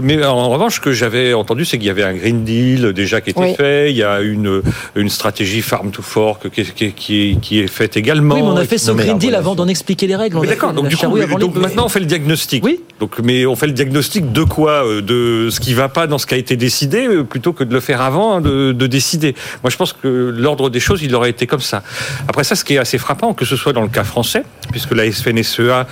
[0.00, 3.20] Mais en revanche, ce que j'avais entendu, c'est qu'il y avait un Green Deal déjà
[3.20, 3.54] qui était Oui.
[3.54, 3.90] fait.
[3.90, 4.62] Il y a une
[4.96, 8.34] une stratégie Farm to Fork qui, qui, qui, qui est faite également.
[8.34, 9.38] Oui, mais on a fait ce Green Deal voilà.
[9.38, 10.46] avant d'en expliquer les règles.
[10.46, 10.72] D'accord.
[10.72, 11.16] Donc du coup,
[11.60, 12.64] maintenant on fait le diagnostic.
[12.64, 12.80] Oui.
[12.98, 16.18] Donc, mais on fait le diagnostic de quoi Euh, De ce qui va pas dans
[16.18, 18.86] ce qui a été décidé, euh, plutôt que de le faire avant hein, de, de
[18.86, 19.34] décider.
[19.62, 21.82] Moi, je pense que l'ordre des choses, il aurait été comme ça.
[22.28, 24.92] Après ça, ce qui est assez frappant, que ce soit dans le cas français, puisque
[24.94, 25.86] la SFNSEA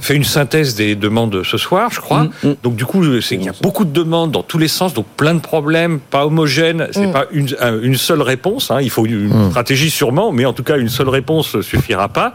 [0.00, 2.24] fait une synthèse des demandes ce soir, je crois.
[2.42, 4.92] Mm, Donc du coup, c'est qu'il y a beaucoup de demandes dans tous les sens,
[4.92, 6.88] donc plein de problèmes, pas homogènes.
[6.92, 7.12] C'est Mm.
[7.12, 8.70] pas une, un- une seule réponse.
[8.70, 8.80] hein.
[8.82, 12.34] Il faut une stratégie sûrement, mais en tout cas, une seule réponse suffira pas.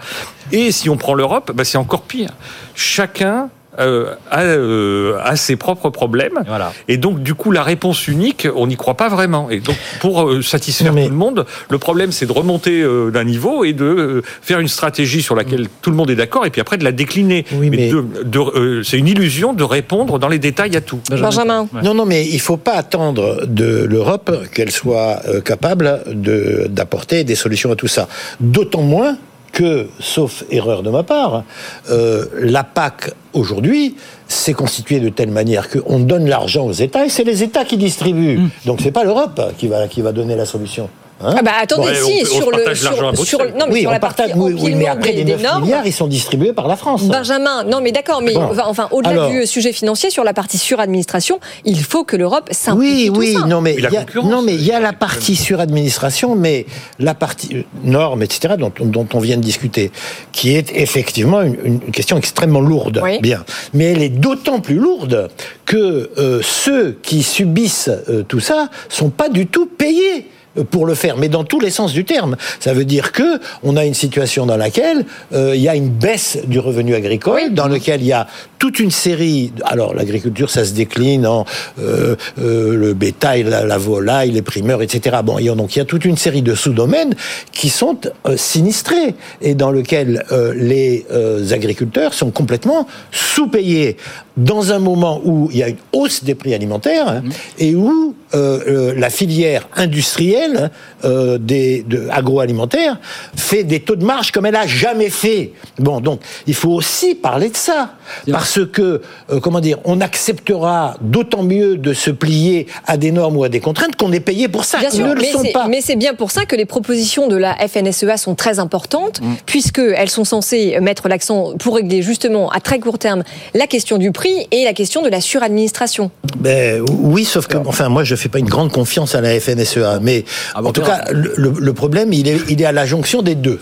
[0.51, 2.29] Et si on prend l'Europe, bah, c'est encore pire.
[2.75, 6.39] Chacun euh, a, euh, a ses propres problèmes.
[6.47, 6.71] Voilà.
[6.88, 9.49] Et donc, du coup, la réponse unique, on n'y croit pas vraiment.
[9.49, 13.12] Et donc, pour euh, satisfaire mais- tout le monde, le problème, c'est de remonter euh,
[13.12, 16.45] d'un niveau et de euh, faire une stratégie sur laquelle tout le monde est d'accord,
[16.45, 17.43] et puis après de la décliner.
[17.51, 21.01] Oui, mais- de- de- euh, c'est une illusion de répondre dans les détails à tout.
[21.10, 21.67] Benjamin.
[21.84, 27.25] Non, non, mais il faut pas attendre de l'Europe qu'elle soit euh, capable de- d'apporter
[27.25, 28.08] des solutions à tout ça.
[28.39, 29.17] D'autant moins
[29.56, 31.44] que, sauf erreur de ma part,
[31.89, 33.96] euh, la PAC aujourd'hui
[34.28, 37.78] s'est constituée de telle manière qu'on donne l'argent aux États et c'est les États qui
[37.78, 38.39] distribuent.
[38.65, 40.89] Donc c'est pas l'Europe qui va, qui va donner la solution.
[41.21, 43.93] Hein Ah bah attendez, si, on sur le sur, sur- non mais oui, sur on
[43.93, 45.63] la partie partage, oui, oui, mais après des, les des 9 normes.
[45.63, 47.04] milliards, ils sont distribués par la France.
[47.06, 48.49] Benjamin, non mais d'accord, mais Bon.
[48.65, 53.08] enfin, au-delà du sujet financier, sur la partie suradministration, il faut que l'Europe Oui, simplifie
[53.08, 53.45] tout oui, ça.
[53.47, 56.65] non mais il y a, non mais il y a euh, la partie suradministration, mais
[56.99, 58.56] la partie euh, normes, etc.
[58.58, 59.91] dont, dont on vient de discuter,
[60.34, 62.99] qui est effectivement une, une question extrêmement lourde.
[63.01, 63.19] Oui.
[63.21, 65.30] Bien, mais elle est d'autant plus lourde
[65.65, 70.30] que euh, ceux qui subissent euh, tout ça sont pas du tout payés
[70.63, 72.36] pour le faire, mais dans tous les sens du terme.
[72.60, 75.89] Ça veut dire que on a une situation dans laquelle euh, il y a une
[75.89, 78.28] baisse du revenu agricole, dans lequel il y a
[78.65, 79.54] toute une série.
[79.63, 81.45] Alors l'agriculture, ça se décline en
[81.78, 85.17] euh, euh, le bétail, la, la volaille, les primeurs, etc.
[85.23, 87.13] Bon, et donc il y a toute une série de sous-domaines
[87.51, 91.06] qui sont euh, sinistrés et dans lequel euh, les
[91.54, 93.97] agriculteurs sont complètement sous-payés
[94.36, 97.23] dans un moment où il y a une hausse des prix alimentaires hein,
[97.60, 100.71] et où la filière industrielle
[101.04, 102.99] des de, agroalimentaire
[103.38, 105.54] fait des taux de marge comme elle a jamais fait.
[105.80, 107.93] Bon, donc il faut aussi parler de ça
[108.30, 113.38] parce que euh, comment dire, on acceptera d'autant mieux de se plier à des normes
[113.38, 114.80] ou à des contraintes qu'on est payé pour ça.
[114.80, 115.68] Bien Ils sûr, ne le mais sont c'est- pas.
[115.68, 120.10] mais c'est bien pour ça que les propositions de la FNSEA sont très importantes, puisqu'elles
[120.10, 124.48] sont censées mettre l'accent pour régler justement à très court terme la question du prix
[124.52, 126.12] et la question de la suradministration.
[126.38, 130.00] Ben, oui, sauf que, enfin, moi, je fais pas une grande confiance à la FNSEA,
[130.02, 133.22] mais Ah bon, en tout cas, le, problème, il est, il est à la jonction
[133.22, 133.60] des deux.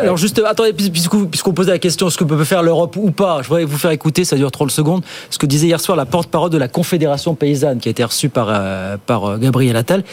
[0.00, 3.40] Alors juste, attendez, puis- puisqu'on posait la question, ce que peut faire l'Europe ou pas,
[3.42, 6.06] je voudrais vous faire écouter, ça dure 30 secondes, ce que disait hier soir la
[6.06, 10.04] porte-parole de la Confédération paysanne, qui a été reçue par, euh, par euh, Gabriel Attal,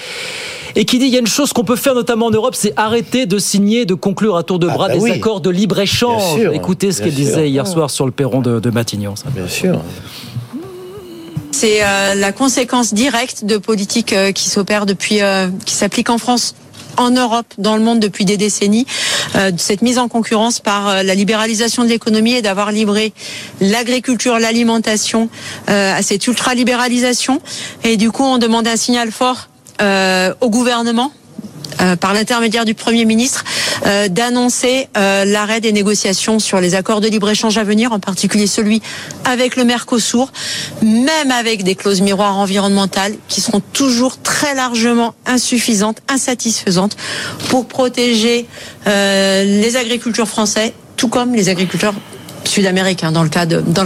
[0.75, 2.73] et qui dit il y a une chose qu'on peut faire notamment en Europe, c'est
[2.77, 5.11] arrêter de signer, de conclure à tour de Ah bras bah des oui.
[5.11, 6.39] accords de libre-échange.
[6.53, 9.15] Écoutez ce qu'elle disait hier soir sur le perron de, de Matignon.
[9.15, 9.25] ça.
[9.29, 9.79] Bien sûr.
[11.53, 16.17] C'est euh, la conséquence directe de politiques euh, qui s'opèrent depuis, euh, qui s'appliquent en
[16.17, 16.55] France.
[16.97, 18.85] En Europe, dans le monde depuis des décennies,
[19.35, 23.13] euh, cette mise en concurrence par euh, la libéralisation de l'économie et d'avoir livré
[23.61, 25.29] l'agriculture, l'alimentation
[25.69, 27.41] euh, à cette ultra-libéralisation.
[27.83, 29.49] Et du coup, on demande un signal fort
[29.81, 31.11] euh, au gouvernement
[31.81, 33.43] euh, par l'intermédiaire du Premier ministre,
[33.85, 38.47] euh, d'annoncer euh, l'arrêt des négociations sur les accords de libre-échange à venir, en particulier
[38.47, 38.81] celui
[39.25, 40.31] avec le Mercosur,
[40.81, 46.95] même avec des clauses miroirs environnementales qui seront toujours très largement insuffisantes, insatisfaisantes
[47.49, 48.45] pour protéger
[48.85, 51.93] les agriculteurs français, tout comme les agriculteurs
[52.43, 53.29] sud-américains dans le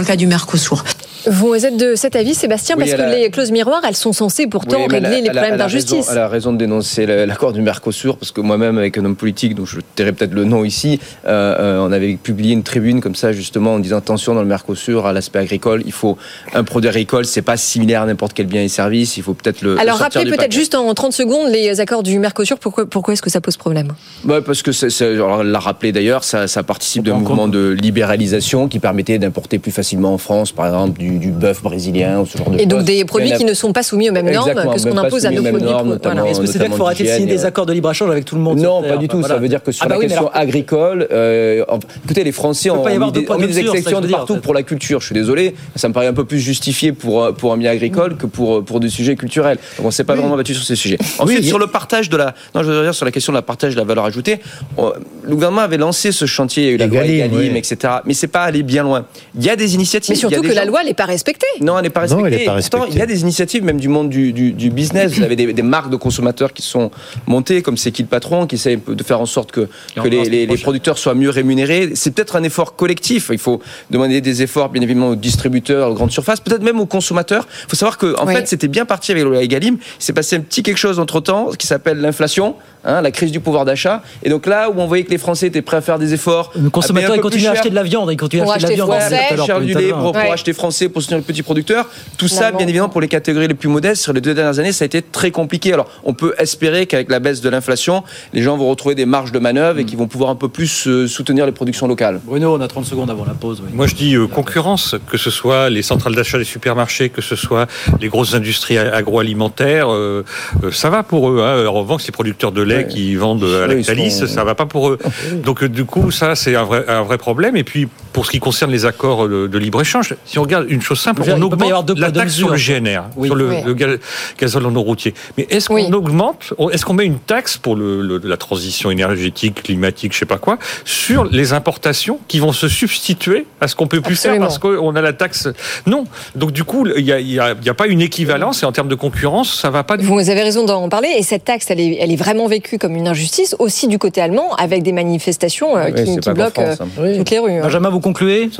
[0.04, 0.84] cas du Mercosur.
[1.28, 4.46] Vous êtes de cet avis, Sébastien, Oui, parce que les clauses miroirs, elles sont censées
[4.46, 6.08] pourtant Oui, régler les problèmes d'injustice.
[6.10, 9.54] Elle a raison de dénoncer l'accord du Mercosur, parce que moi-même, avec un homme politique,
[9.54, 13.14] dont je tairai peut-être le nom ici, euh, euh, on avait publié une tribune comme
[13.14, 15.82] ça, justement, en disant attention dans le Mercosur à l'aspect agricole.
[15.86, 16.16] Il faut
[16.54, 19.16] un produit agricole, c'est pas similaire à n'importe quel bien et service.
[19.16, 19.72] Il faut peut-être le.
[19.78, 23.14] Alors le sortir rappelez peut-être juste en 30 secondes les accords du Mercosur, pourquoi, pourquoi
[23.14, 23.92] est-ce que ça pose problème?
[24.26, 27.48] Ouais, parce que c'est, c'est- alors, elle l'a rappelé d'ailleurs, ça, ça participe d'un mouvement
[27.48, 32.20] de libéralisation qui permettait d'importer plus facilement en France, par exemple, du, du bœuf brésilien
[32.20, 32.86] ou ce genre de Et donc choses.
[32.86, 35.26] des produits qui ne sont pas soumis aux mêmes normes Exactement, que ce qu'on impose
[35.26, 35.62] à nos produits.
[35.62, 36.14] normes, Voilà.
[36.14, 38.34] notamment- Est-ce que c'est-à-dire qu'il faut arrêter de signer des accords de libre-échange avec tout
[38.36, 39.22] le monde Non, pas du tout.
[39.22, 42.32] Ça veut dire que sur Ah bah la question alors- agricole, euh, en- écoutez, les
[42.32, 45.00] Français ont mis des, exceptions de dire, partout pour la culture.
[45.00, 48.16] Je suis désolé, ça me paraît un peu plus justifié pour, pour un bien agricole
[48.16, 49.58] que pour, pour des sujets culturels.
[49.76, 50.98] Donc on s'est pas vraiment battu sur ces sujets.
[51.18, 53.42] Ensuite, sur le partage de la, non, je veux dire sur la question de la
[53.42, 54.40] partage de la valeur ajoutée,
[54.76, 57.94] on- le gouvernement avait lancé ce chantier, il y a eu la loi Egalim, etc.
[58.04, 59.06] Mais c'est pas allé bien loin.
[59.38, 60.10] Il y a des initiatives.
[60.14, 61.46] Mais il y a surtout des que la loi n'est pas respectée.
[61.60, 62.34] non, elle n'est pas Non, respectée.
[62.36, 64.52] elle est pas Et pourtant, il y a des initiatives, même du monde du, du-
[64.52, 65.12] du business.
[65.14, 66.90] Vous avez des, des marques de consommateurs qui sont
[67.26, 70.24] montées, comme C'est qui le patron, qui essayent de faire en sorte que, que les,
[70.24, 71.92] les- les producteurs soient mieux rémunérés.
[71.94, 73.30] C'est peut-être un effort collectif.
[73.32, 76.86] Il faut demander des efforts, bien évidemment, aux distributeurs, aux grandes surfaces, peut-être même aux
[76.86, 77.46] consommateurs.
[77.66, 78.34] Il faut savoir que, en Oui.
[78.34, 79.74] fait, c'était bien parti avec loi Egalim.
[79.80, 82.56] Il s'est passé un petit quelque chose entre temps qui s'appelle l'inflation,
[82.88, 84.02] hein, la crise du pouvoir d'achat.
[84.22, 86.52] Et donc là où on voyait que les Français étaient prêts à faire des efforts,
[86.60, 88.80] Le consommateur, à il continue à acheter de la viande, il continue à acheter de
[88.80, 88.90] la viande.
[88.90, 91.86] français, du les lait pour, pour acheter français, pour soutenir le petit producteur.
[92.16, 94.72] Tout ça, bien évidemment, pour les catégories les plus modestes, sur les deux dernières années,
[94.72, 95.72] ça a été très compliqué.
[95.72, 99.32] Alors, on peut espérer qu'avec la baisse de l'inflation, les gens vont retrouver des marges
[99.32, 102.20] de manœuvre et qu'ils vont pouvoir un peu plus euh, soutenir les productions locales.
[102.24, 103.62] Bruno, on a 30 secondes avant la pause.
[103.64, 103.70] oui.
[103.74, 107.36] Moi, je dis euh, concurrence, que ce soit les centrales d'achat des supermarchés, que ce
[107.36, 107.66] soit
[108.00, 110.24] les grosses industries agroalimentaires, euh,
[110.64, 111.42] euh, ça va pour eux.
[111.42, 111.66] Hein.
[111.66, 114.88] En revanche, ces producteurs de lait Qui vendent à Lactalis, sont- ça va pas pour
[114.90, 114.98] eux.
[115.44, 117.56] Donc, euh, du coup, ça, c'est un vrai, un vrai problème.
[117.56, 120.82] Et puis, pour ce qui concerne les accords de, de libre-échange, si on regarde une
[120.82, 122.56] chose simple, on augmente la taxe sur le.
[122.56, 123.28] GNR, Oui.
[123.28, 123.56] sur le, Oui.
[123.64, 123.96] le ga-
[124.38, 125.14] gazole non routier.
[125.36, 125.88] Mais est-ce qu'on Oui.
[125.92, 130.26] augmente, est-ce qu'on met une taxe pour le, le- la transition énergétique, climatique, je sais
[130.26, 134.48] pas quoi, sur les importations qui vont se substituer à ce qu'on peut plus Absolument.
[134.48, 135.48] faire parce qu'on a la taxe?
[135.86, 136.04] Non.
[136.34, 138.66] Donc du coup, il n'y a, y a- il y a pas une équivalence et
[138.66, 141.44] en termes de concurrence, ça va pas du Vous avez raison d'en parler et cette
[141.44, 144.82] taxe, elle est, elle est vraiment vécue comme une injustice aussi du côté allemand avec
[144.82, 147.18] des manifestations euh, qui, qui bloquent France, euh, hein.
[147.18, 147.52] toutes les rues.
[147.52, 147.62] hein.
[147.62, 148.50] Benjamin, vous concluez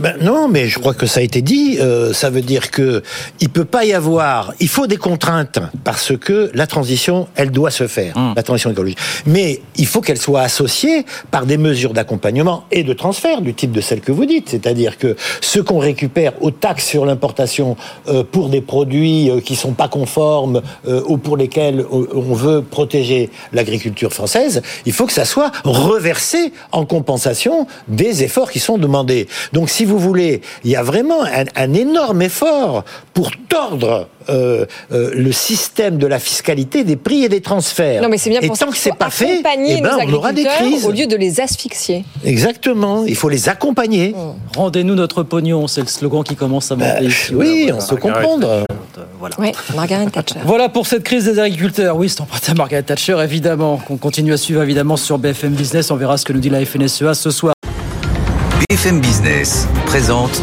[0.00, 1.78] Ben non, mais je crois que ça a été dit.
[1.80, 3.02] euh, ça veut dire que
[3.40, 4.52] il peut pas y avoir.
[4.60, 8.98] Il faut des contraintes parce que la transition, elle doit se faire, la transition écologique.
[9.26, 13.72] Mais il faut qu'elle soit associée par des mesures d'accompagnement et de transfert du type
[13.72, 17.76] de celle que vous dites, c'est-à-dire que ce qu'on récupère aux taxes sur l'importation
[18.08, 22.62] euh, pour des produits euh, qui sont pas conformes euh, ou pour lesquels on veut
[22.62, 28.78] protéger l'agriculture française, il faut que ça soit reversé en compensation des efforts qui sont
[28.78, 29.28] demandés.
[29.52, 32.84] Donc, si vous voulez, il y a vraiment un, un énorme effort
[33.14, 38.02] pour tordre euh, euh, le système de la fiscalité des prix et des transferts.
[38.02, 39.82] Non, mais c'est bien et pour ça tant que c'est faut pas fait, accompagner eh
[39.82, 40.84] ben, on aura des crises.
[40.86, 42.04] au lieu de les asphyxier.
[42.24, 43.04] Exactement.
[43.06, 44.14] Il faut les accompagner.
[44.56, 47.32] Rendez-nous notre pognon, c'est le slogan qui commence à monter ici.
[47.32, 48.64] Bah, oui, Voilà, on se comprendre.
[49.18, 49.34] Voilà.
[49.38, 50.40] Oui, Margaret Thatcher.
[50.44, 51.96] Voilà pour cette crise des agriculteurs.
[51.96, 53.78] Oui, c'est emprunté à Margaret Thatcher, évidemment.
[53.78, 55.90] Qu'on continue à suivre, évidemment, sur BFM Business.
[55.90, 57.54] On verra ce que nous dit la FNSEA ce soir.
[58.68, 60.42] BFM Business présente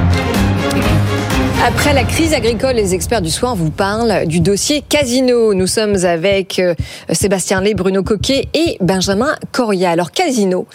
[1.63, 5.53] Après la crise agricole, les experts du soir vous parlent du dossier Casino.
[5.53, 6.73] Nous sommes avec euh,
[7.11, 9.91] Sébastien Lé, Bruno Coquet et Benjamin Coria.
[9.91, 10.65] Alors Casino,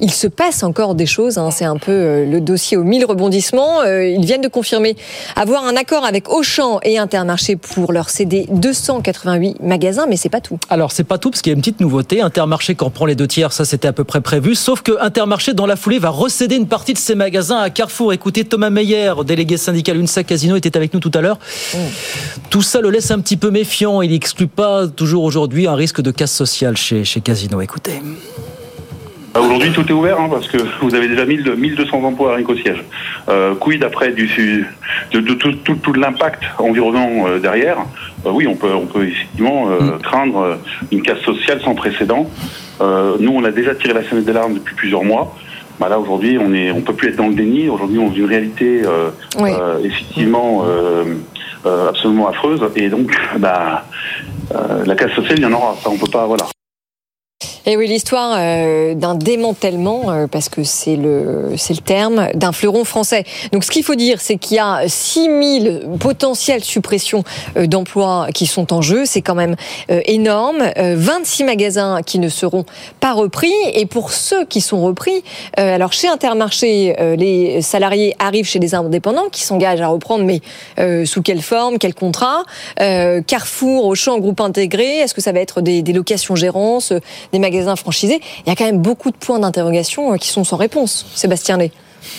[0.00, 1.38] il se passe encore des choses.
[1.38, 1.50] hein.
[1.52, 3.82] C'est un peu euh, le dossier aux mille rebondissements.
[3.82, 4.96] Euh, Ils viennent de confirmer
[5.36, 10.40] avoir un accord avec Auchan et Intermarché pour leur céder 288 magasins, mais c'est pas
[10.40, 10.58] tout.
[10.70, 12.20] Alors, c'est pas tout, parce qu'il y a une petite nouveauté.
[12.20, 14.56] Intermarché en prend les deux tiers, ça c'était à peu près prévu.
[14.56, 18.12] Sauf que Intermarché, dans la foulée, va recéder une partie de ses magasins à Carrefour.
[18.12, 21.38] Écoutez, Thomas Meyer, délégué syndical UNSA Casino, était avec nous tout à l'heure.
[22.48, 24.00] Tout ça le laisse un petit peu méfiant.
[24.00, 27.60] Il n'exclut pas toujours aujourd'hui un risque de casse sociale chez, chez Casino.
[27.60, 28.00] Écoutez.
[29.34, 32.44] Bah, Aujourd'hui, tout est ouvert hein, parce que vous avez déjà 1000 1200 emplois rien
[32.46, 32.82] qu'au siège.
[33.28, 34.66] Euh, quid après du,
[35.12, 37.76] de, de tout, tout, tout l'impact environnant euh, derrière?
[38.24, 40.54] Euh, Oui, on peut, on peut effectivement euh, craindre euh,
[40.90, 42.30] une casse sociale sans précédent.
[43.20, 45.36] Nous, on a déjà tiré la sonnette d'alarme depuis plusieurs mois.
[45.82, 47.68] Bah là, aujourd'hui, on est, on peut plus être dans le déni.
[47.68, 49.50] Aujourd'hui, on vit une réalité euh, Oui.
[49.52, 51.02] euh, effectivement euh,
[51.66, 52.62] euh, absolument affreuse.
[52.76, 53.84] Et donc, bah,
[54.54, 55.74] euh, la casse sociale, il y en aura.
[55.82, 56.44] Ça, on peut pas, voilà.
[57.66, 62.52] Et oui, l'histoire euh, d'un démantèlement, euh, parce que c'est le, c'est le terme, d'un
[62.52, 63.24] fleuron français.
[63.52, 67.22] Donc ce qu'il faut dire, c'est qu'il y a 6000 potentielles suppressions
[67.56, 69.04] euh, d'emplois qui sont en jeu.
[69.04, 69.56] C'est quand même
[69.88, 70.62] énorme.
[70.76, 72.64] Euh, 26 magasins qui ne seront
[73.00, 73.52] pas repris.
[73.74, 75.22] Et pour ceux qui sont repris,
[75.56, 80.40] alors chez Intermarché, les salariés arrivent chez des indépendants qui s'engagent à reprendre, mais
[81.04, 82.42] sous quelle forme, quel contrat
[82.76, 87.00] Carrefour, Auchan, groupe intégré, est-ce que ça va être des, des locations gérances, euh,
[87.32, 90.44] des magasins franchisés Il y a quand même beaucoup de points d'interrogation euh, qui sont
[90.44, 91.06] sans réponse.
[91.14, 91.72] Sébastien Lé.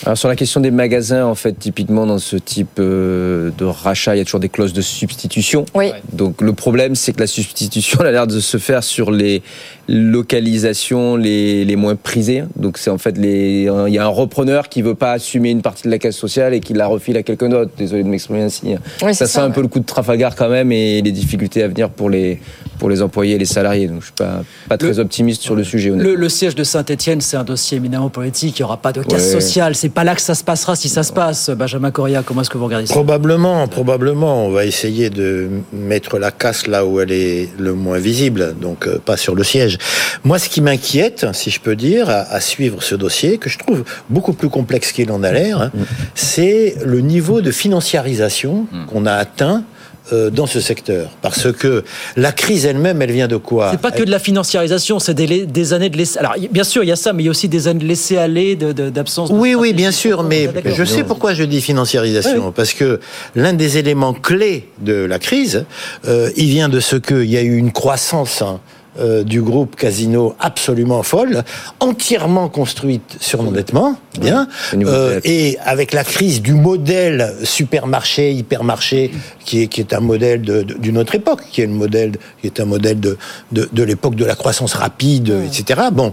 [0.06, 4.14] Alors sur la question des magasins, en fait, typiquement dans ce type euh, de rachat,
[4.14, 5.66] il y a toujours des clauses de substitution.
[5.74, 5.92] Oui.
[6.12, 9.42] Donc le problème, c'est que la substitution elle a l'air de se faire sur les
[9.86, 12.44] localisations les, les moins prisées.
[12.56, 15.62] Donc c'est en fait les, il y a un repreneur qui veut pas assumer une
[15.62, 17.70] partie de la caisse sociale et qui la refile à quelqu'un d'autre.
[17.76, 18.74] Désolé de m'exprimer ainsi.
[19.02, 21.62] Oui, c'est ça sent un peu le coup de Trafalgar quand même et les difficultés
[21.62, 22.40] à venir pour les
[22.78, 23.86] pour les employés et les salariés.
[23.88, 25.90] Donc je suis pas pas très optimiste sur le sujet.
[25.90, 28.58] Le, le siège de Saint-Etienne, c'est un dossier éminemment politique.
[28.58, 29.40] Il n'y aura pas de casse Ouais.
[29.40, 29.74] sociale.
[29.74, 31.50] C'est pas là que ça se passera si ça se passe.
[31.50, 32.94] Benjamin Coria, comment est-ce que vous regardez ça?
[32.94, 37.98] Probablement, probablement, on va essayer de mettre la casse là où elle est le moins
[37.98, 39.78] visible, donc euh, pas sur le siège.
[40.24, 43.58] Moi, ce qui m'inquiète, si je peux dire, à, à suivre ce dossier, que je
[43.58, 45.70] trouve beaucoup plus complexe qu'il en a l'air, hein,
[46.14, 49.62] c'est le niveau de financiarisation qu'on a atteint
[50.12, 51.10] euh, dans ce secteur.
[51.22, 51.82] Parce que
[52.16, 55.46] la crise elle-même, elle vient de quoi C'est pas que de la financiarisation, c'est des,
[55.46, 56.18] des années de laisser.
[56.18, 57.86] Alors, bien sûr, il y a ça, mais il y a aussi des années de
[57.86, 59.30] laisser aller, de- de- d'absence.
[59.30, 62.52] De, Oui, oui, bien sûr, mais je sais pourquoi je dis financiarisation.
[62.52, 63.00] Parce que
[63.34, 65.64] l'un des éléments clés de la crise,
[66.06, 68.60] euh, il vient de ce qu'il y a eu une croissance hein,
[68.98, 71.44] euh, du groupe Casino absolument folle,
[71.80, 79.10] entièrement construite sur l'endettement, bien, euh, et avec la crise du modèle supermarché, hypermarché,
[79.44, 82.60] qui est, qui est un modèle d'une autre époque, qui est, le modèle, qui est
[82.60, 83.16] un modèle de,
[83.52, 85.88] de, de l'époque de la croissance rapide, etc.
[85.92, 86.12] Bon,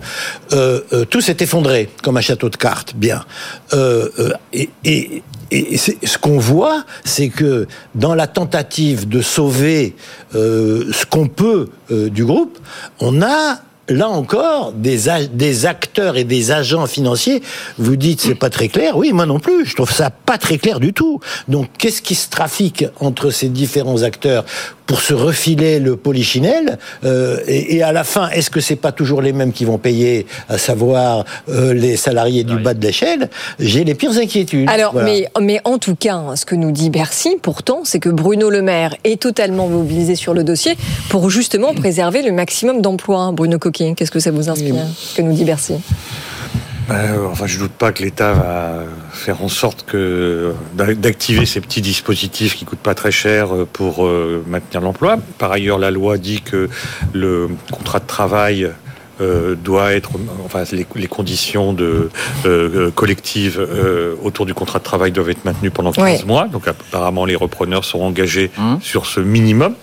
[0.53, 3.23] euh, euh, tout s'est effondré comme un château de cartes, bien.
[3.73, 9.95] Euh, euh, et, et, ce qu'on voit, c'est que dans la tentative de sauver
[10.35, 12.57] euh, ce qu'on peut euh, du groupe,
[12.99, 13.59] on a
[13.89, 15.01] là encore des,
[15.33, 17.41] des acteurs et des agents financiers.
[17.77, 18.97] Vous dites c'est pas très clair.
[18.97, 19.65] Oui, moi non plus.
[19.65, 21.19] Je trouve ça pas très clair du tout.
[21.47, 24.45] Donc qu'est-ce qui se trafique entre ces différents acteurs
[24.91, 28.91] pour se refiler le polichinelle euh, et, et à la fin, est-ce que c'est pas
[28.91, 33.29] toujours les mêmes qui vont payer, à savoir euh, les salariés du bas de l'échelle?
[33.57, 34.69] J'ai les pires inquiétudes.
[34.69, 35.07] Alors, Voilà.
[35.09, 38.49] mais, mais en tout cas, hein, ce que nous dit Bercy, pourtant, c'est que Bruno
[38.49, 40.73] Le Maire est totalement mobilisé sur le dossier
[41.07, 43.31] pour justement préserver le maximum d'emplois.
[43.31, 45.75] Bruno Coquin, qu'est-ce que ça vous inspire Ce que nous dit Bercy?
[46.89, 48.79] Euh, enfin, je doute pas que l'État va
[49.11, 54.05] faire en sorte que d'activer ces petits dispositifs qui coûtent pas très cher euh, pour
[54.05, 55.17] euh, maintenir l'emploi.
[55.37, 56.69] Par ailleurs, la loi dit que
[57.13, 58.69] le contrat de travail
[59.21, 60.09] euh, doit être,
[60.43, 62.09] enfin, les, les conditions de
[62.45, 66.25] euh, collectives euh, autour du contrat de travail doivent être maintenues pendant 15 Ouais.
[66.25, 66.47] mois.
[66.47, 68.49] Donc, apparemment, les repreneurs sont engagés
[68.81, 69.75] sur ce minimum.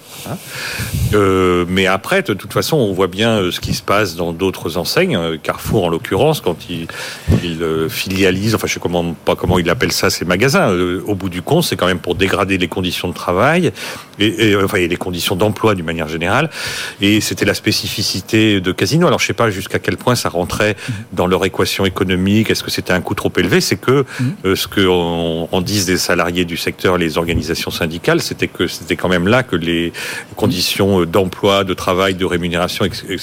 [1.15, 4.33] Euh, mais après, de toute façon, on voit bien euh, ce qui se passe dans
[4.33, 5.17] d'autres enseignes.
[5.17, 6.87] Euh, Carrefour, en l'occurrence, quand il,
[7.43, 10.71] il filialise, enfin, je sais comment, pas comment il appelle ça, ces magasins.
[11.07, 13.73] Au bout du compte, c'est quand même pour dégrader les conditions de travail
[14.19, 16.51] et, enfin, les conditions d'emploi d'une manière générale.
[17.01, 19.07] Et c'était la spécificité de Casino.
[19.07, 20.77] Alors, je sais pas jusqu'à quel point ça rentrait
[21.13, 22.51] dans leur équation économique.
[22.51, 23.61] Est-ce que c'était un coût trop élevé?
[23.61, 24.05] C'est que
[24.45, 28.97] ce que on, on disent des salariés du secteur, les organisations syndicales, c'était que c'était
[28.97, 29.93] quand même là que les
[30.37, 33.17] conditions euh, d'emploi, de travail, de rémunération, etc.,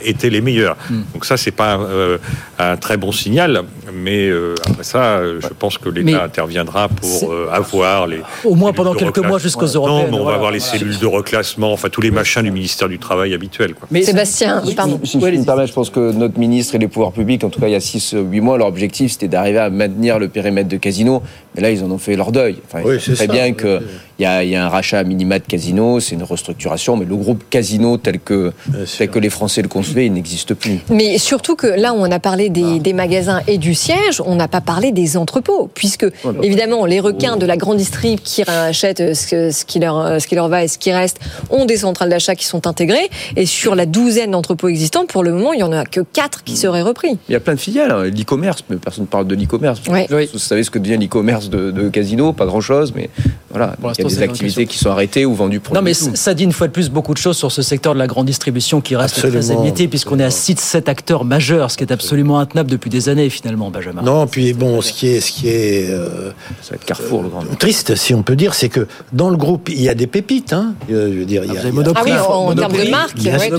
[0.00, 0.76] étaient les meilleures.
[1.12, 2.18] Donc ça, c'est pas euh,
[2.58, 6.88] un très bon signal, mais euh, après ça, euh, je pense que l'État Mais interviendra
[6.88, 10.30] pour euh, avoir les Au moins pendant quelques mois jusqu'aux européennes, Non, mais on voilà.
[10.30, 13.74] va avoir les cellules de reclassement, enfin tous les machins du ministère du Travail habituels.
[13.74, 13.88] Quoi.
[13.90, 15.00] Mais Sébastien, pardon.
[15.04, 17.60] Si je me permets, je pense que notre ministre et les pouvoirs publics, en tout
[17.60, 20.76] cas il y a 6-8 mois, leur objectif c'était d'arriver à maintenir le périmètre de
[20.76, 21.22] casino.
[21.54, 22.58] Mais là, ils en ont fait leur deuil.
[22.66, 23.32] Enfin, Oui, c'est très ça.
[23.32, 23.80] bien qu'il
[24.20, 27.04] y a, il y a un rachat à minima de casino, c'est une restructuration, mais
[27.04, 28.52] le groupe casino tel que,
[28.96, 30.78] tel que les Français le concevaient, il n'existe plus.
[30.90, 34.48] Mais surtout que là, on a parlé des, des magasins et du siège, on n'a
[34.48, 36.06] pas parlé des entrepôts, puisque
[36.42, 40.26] évidemment, les requins de la grande distrib qui rachètent ce, que- ce qui leur, ce
[40.26, 41.18] qui leur va et ce qui reste
[41.50, 43.08] ont des centrales d'achat qui sont intégrées.
[43.36, 46.44] Et sur la douzaine d'entrepôts existants, pour le moment, il y en a que quatre
[46.44, 47.18] qui seraient repris.
[47.28, 48.04] Il y a plein de filiales, hein.
[48.04, 49.80] l'e-commerce, mais personne ne parle de l'e-commerce.
[50.32, 53.08] Vous savez ce que devient l'e-commerce de, de casino, pas grand-chose, mais
[53.50, 56.10] voilà, il y a des activités qui sont arrêtées ou vendues pour Non, mais tout.
[56.14, 58.26] ça dit une fois de plus beaucoup de choses sur ce secteur de la grande
[58.26, 61.92] distribution qui reste très Absolument, limité, puisqu'on est à 6-7 acteurs majeurs, ce qui est
[61.92, 63.67] absolument intenable depuis des années finalement.
[63.70, 64.02] Benjamin.
[64.02, 66.30] Non, puis bon, ce qui est, ce qui est euh,
[66.62, 67.42] Ça va être Carrefour, le grand.
[67.58, 70.52] triste, si on peut dire, c'est que dans le groupe, il y a des pépites.
[70.52, 70.74] Hein.
[70.90, 72.34] Euh, Je veux dire, il y a, Vous avez il y a- Monoprix, Ah oui,
[72.34, 73.58] en, termes de marque, Bien ouais, sûr.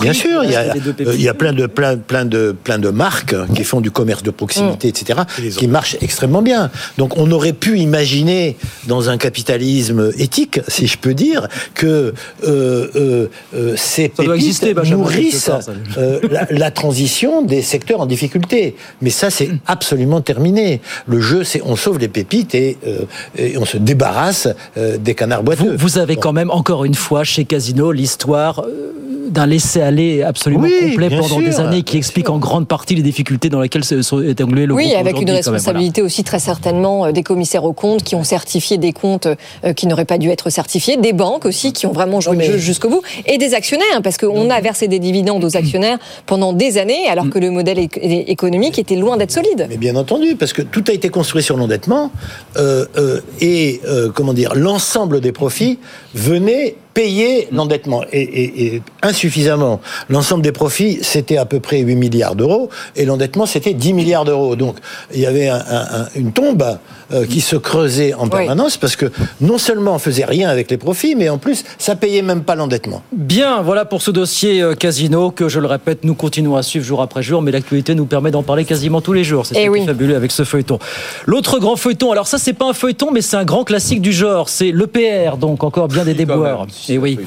[0.00, 0.12] Bien
[0.44, 3.34] il y, a, euh, il y a plein de plein plein de plein de marques
[3.54, 5.20] qui font du commerce de proximité, etc.,
[5.56, 6.70] qui marchent extrêmement bien.
[6.98, 12.12] Donc, on aurait pu imaginer dans un capitalisme éthique, si je peux dire, que
[12.44, 15.60] euh, euh, euh, ces Ça pépites exister, nourrissent ça.
[15.98, 18.76] euh, la, la transition des secteurs en difficulté.
[19.02, 20.80] Mais ça, c'est absolument terminé.
[21.06, 23.00] Le jeu, c'est on sauve les pépites et, euh,
[23.36, 25.72] et on se débarrasse euh, des canards boiteux.
[25.72, 28.92] Vous, vous avez quand même, encore une fois, chez Casino, l'histoire euh,
[29.28, 33.02] d'un laisser-aller absolument Oui, complet pendant sûr, des années qui explique en grande partie les
[33.02, 35.36] difficultés dans lesquelles se sont est englué le Oui, groupe avec une voilà.
[35.36, 39.26] responsabilité aussi très certainement euh, des commissaires aux comptes qui ont certifié des comptes
[39.64, 42.36] euh, qui n'auraient pas dû être certifiés, des banques aussi qui ont vraiment joué Oui,
[42.38, 45.44] mais- le jeu jusqu'au bout, et des actionnaires, hein, parce qu'on a versé des dividendes
[45.44, 49.66] aux actionnaires pendant des années, alors que le modèle éc- économique était loin d'être solide.
[49.68, 52.10] Mais bien entendu, parce que tout a été construit sur l'endettement
[52.56, 55.78] euh, euh, et euh, comment dire, l'ensemble des profits
[56.14, 59.80] venait payer l'endettement et, et- et insuffisamment.
[60.08, 64.24] L'ensemble des profits, c'était à peu près 8 milliards d'euros et l'endettement, c'était 10 milliards
[64.24, 64.56] d'euros.
[64.56, 64.76] Donc,
[65.14, 66.64] il y avait un- un- un- une tombe
[67.12, 69.06] euh, qui se creusait en permanence parce que
[69.40, 72.54] non seulement on faisait rien avec les profits, mais en plus, ça payait même pas
[72.56, 73.02] l'endettement.
[73.12, 76.84] Bien, voilà pour ce dossier euh, Casino que, je le répète, nous continuons à suivre
[76.84, 79.44] jour après jour, mais l'actualité nous permet d'en parler quasiment tous les jours.
[79.46, 79.80] C'est ce Eh qui oui.
[79.82, 80.78] est fabuleux avec ce feuilleton.
[81.26, 84.12] L'autre grand feuilleton, alors ça, c'est pas un feuilleton, mais c'est un grand classique du
[84.12, 84.48] genre.
[84.48, 86.66] C'est l'EPR, donc encore bien des déboires.
[86.88, 87.18] Et oui.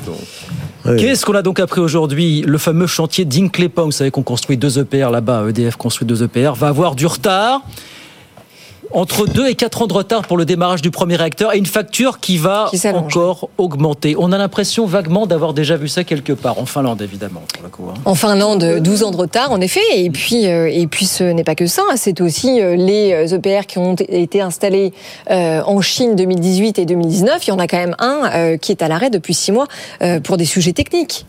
[0.86, 4.57] Qu'est-ce qu'on a donc appris aujourd'hui Le fameux chantier d'Inclay Pong, vous savez qu'on construit
[4.57, 7.62] deux EPR là-bas, EDF construit deux EPR, va avoir du retard.
[8.92, 11.68] Entre 2 et 4 ans de retard pour le démarrage du premier réacteur et une
[11.68, 14.16] facture qui va encore augmenter.
[14.18, 17.44] On a l'impression vaguement d'avoir déjà vu ça quelque part, en Finlande évidemment.
[17.54, 18.00] Pour le coup, hein.
[18.06, 19.80] En Finlande, 12 ans de retard, en effet.
[19.96, 21.84] Et puis, euh, et puis ce n'est pas que ça.
[21.98, 24.94] C'est aussi euh, les euh, EPR qui ont été installés
[25.30, 27.46] en Chine 2018 et 2019.
[27.46, 29.68] Il y en a quand même un qui est à l'arrêt depuis 6 mois
[30.24, 31.26] pour des sujets techniques.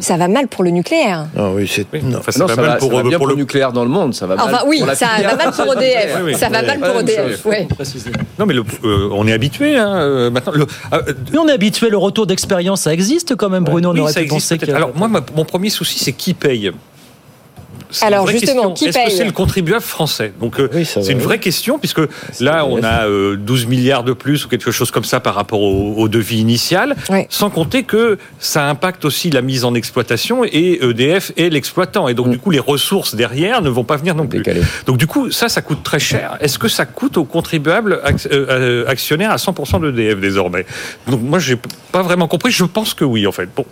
[0.00, 1.26] Ça va mal pour le nucléaire.
[1.36, 2.18] Ah oui, c'est non.
[2.18, 4.14] Non, ça, va, ça va bien pour, le nucléaire dans le monde.
[4.14, 6.16] Ça va mal Enfin oui, pour ça va mal pour EDF.
[6.16, 6.34] Oui, oui.
[6.38, 7.46] Ça va mal pour EDF.
[8.38, 10.52] Non, mais le- euh, on est habitué hein, euh, maintenant.
[10.52, 13.90] Le, euh, Mais on est habitué, le retour d'expérience, ça existe quand même, Bruno.
[13.90, 16.34] on oui, aurait ça pu existe que- Alors moi, ma- mon premier souci, c'est qui
[16.34, 16.70] paye.
[17.90, 18.74] C'est Alors, une vraie justement, question.
[18.74, 22.00] qui Est-ce que c'est le contribuable français Donc euh, c'est une vraie question puisque
[22.40, 25.60] là on a euh, 12 milliards de plus ou quelque chose comme ça par rapport
[25.62, 26.96] au, au devis initial,
[27.30, 32.14] sans compter que ça impacte aussi la mise en exploitation et EDF est l'exploitant et
[32.14, 34.42] donc du coup les ressources derrière ne vont pas venir non plus.
[34.86, 36.36] Donc du coup ça ça coûte très cher.
[36.40, 38.46] Est-ce que ça coûte aux contribuables ac- euh,
[38.84, 40.66] euh, actionnaires à 100% d'EDF désormais?
[41.06, 41.56] Donc moi j'ai
[41.92, 42.50] pas vraiment compris.
[42.50, 43.48] Je pense que oui en fait.
[43.56, 43.64] Bon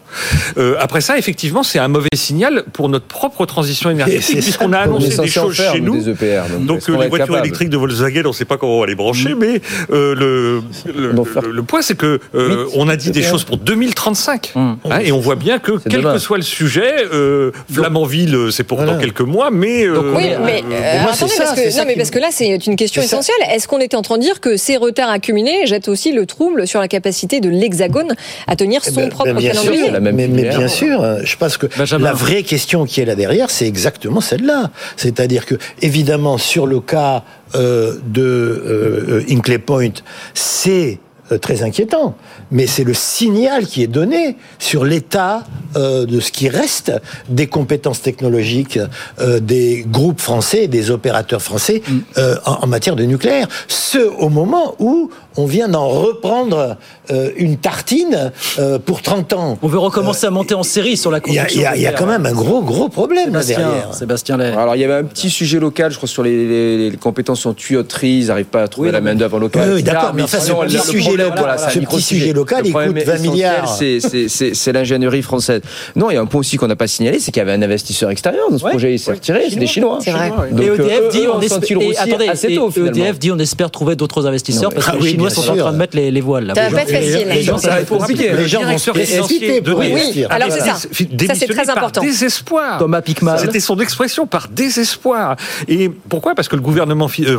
[0.57, 4.79] Euh, après ça effectivement c'est un mauvais signal pour notre propre transition énergétique puisqu'on a
[4.81, 7.77] annoncé des choses faire, chez nous, des EPR, donc euh, les voitures capable électriques de
[7.77, 9.61] Volkswagen, on ne sait pas comment on va les brancher, mais
[9.93, 13.57] euh, le, le, le- le point c'est que euh, on a dit des choses pour
[13.59, 16.13] 2035, hein, et on voit bien que quel demain.
[16.15, 20.63] que soit le sujet, euh, Flamanville, c'est pour dans quelques mois, mais euh, Oui, mais
[20.63, 22.29] euh, euh, moi, attendez, parce ça, que, c'est ça non, mais qui parce que là,
[22.31, 23.37] c'est une question essentielle.
[23.53, 26.67] Est-ce qu'on était en train de dire que ces retards accumulés jettent aussi le trouble
[26.67, 28.15] sur la capacité de l'Hexagone
[28.47, 31.67] à tenir son Ben, propre calendrier mais, mais bien sûr, hein, je pense que
[31.99, 34.71] la vraie question qui est là derrière, c'est exactement celle-là.
[34.97, 37.25] C'est-à-dire que, évidemment, sur le cas
[37.55, 39.93] euh, de euh, euh, Point,
[40.35, 40.99] c'est
[41.41, 42.15] très inquiétant,
[42.51, 45.45] mais c'est le signal qui est donné sur l'état
[45.77, 46.93] euh, de ce qui reste
[47.29, 48.79] des compétences technologiques
[49.21, 51.83] euh, des groupes français des opérateurs français
[52.19, 53.49] euh, en, en matière de nucléaire.
[53.69, 56.77] Ce au moment où on vient d'en reprendre
[57.11, 59.59] euh, une tartine euh, pour 30 ans.
[59.61, 61.61] On veut recommencer à monter en série sur la construction.
[61.61, 63.95] il y a- il y a quand même un gros, gros problème là Sébastien, derrière.
[63.95, 64.47] Sébastien Lay.
[64.53, 67.45] Alors il y avait un petit sujet local, je crois, sur les, les- les compétences
[67.47, 69.73] en tuyauterie, ils n'arrivent pas à trouver Oui, la non, mais- main d'œuvre locale.
[69.75, 72.33] Oui, d'accord, mais enfin, ce petit sujet problème, local, voilà, c'est un ce petit sujet
[72.33, 73.69] local, Le il coûte 20 essentiel, milliards.
[73.77, 75.61] c'est- l'ingénierie française.
[75.95, 77.53] Non, il y a un point aussi qu'on n'a pas signalé, c'est qu'il y avait
[77.53, 79.99] un investisseur extérieur dans ce Ouais, projet, il s'est retiré, c'est des Chinois.
[80.03, 80.31] C'est vrai.
[80.51, 82.93] Donc, et euh, EDF dit on, espère- et attendez, assez et tôt, finalement.
[83.05, 85.31] EDF dit on espère trouver d'autres investisseurs Non, parce mais- que ah les oui, Chinois
[85.31, 86.47] sont en train de mettre les, les voiles.
[86.47, 86.55] Là.
[86.55, 87.29] Ça va pas être Les- facile.
[87.29, 88.31] les gens, Ça va être compliqué.
[88.37, 90.29] Les gens vont se précipiter pour investir.
[90.31, 90.75] alors c'est ça.
[90.77, 92.01] Ça, c'est très par important.
[92.03, 92.79] désespoir.
[92.79, 93.37] Thomas Pickman.
[93.39, 95.37] C'était son expression par désespoir.
[95.69, 96.35] Et pourquoi?
[96.35, 97.39] Parce que le gouvernement euh,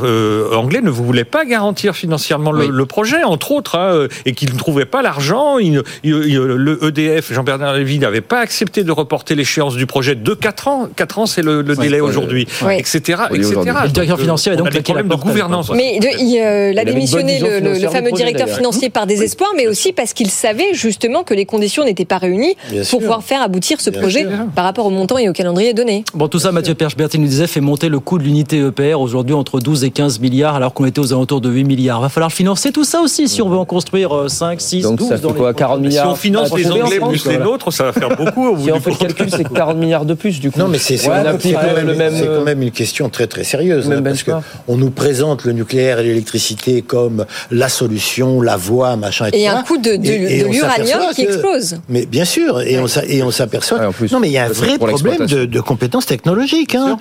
[0.52, 2.68] euh, anglais ne voulait pas garantir financièrement Oui.
[2.72, 5.58] le projet, entre autres euh, et qu'il ne trouvait pas l'argent.
[5.58, 10.88] Le EDF, Jean-Bernard Lévy, n'avait pas accepté de reporter l'échéance du projet de 4 ans.
[10.96, 12.80] 4 ans, c'est le, le Ouais, délai aujourd'hui, ouais.
[12.80, 13.22] etc.
[13.32, 13.56] Oui, etc.
[13.84, 15.70] Le directeur Donc, financier avait on donc a des problèmes de gouvernance.
[15.72, 19.68] Mais de- il, euh, il a démissionné le, fameux projet, directeur financier par désespoir, mais
[19.68, 23.00] aussi parce qu'il savait justement que les conditions n'étaient pas réunies Bien pour sûr.
[23.00, 24.30] pouvoir faire aboutir ce Bien projet sûr.
[24.56, 26.04] par rapport au montant et au calendrier donné.
[26.14, 29.36] Bon, tout ça, Mathieu Perche-Bertin nous disait, fait monter le coût de l'unité EPR aujourd'hui
[29.36, 32.02] entre 12 et 15 milliards, alors qu'on était aux alentours de 8 milliards.
[32.02, 34.98] Va falloir financer tout ça aussi si on veut en construire euh, 5, 6, Donc
[35.00, 37.26] 12 ça dans fait les quoi 40 Si milliards on finance Bah, les Anglais plus
[37.28, 39.78] les nôtres, ça va faire beaucoup au bout Si on fait le calcul, c'est 40
[39.78, 40.60] milliards de plus du coup.
[40.60, 42.72] Non, mais c'est c'est Ouais, quand, quand même- le même, c'est quand euh, même une
[42.72, 43.92] question très très sérieuse.
[43.92, 44.44] hein, parce que benchmark.
[44.68, 49.44] on nous présente le nucléaire et l'électricité comme la solution, la voie, machin, etc.
[49.44, 51.78] Et un coût de, de- de l'uranium qui que- explose.
[51.90, 53.80] Mais bien sûr, et on s'a- et on s'aperçoit.
[53.80, 56.76] Ouais, en plus, non, mais il y a un vrai problème de, de compétences technologiques.
[56.76, 56.98] Hein.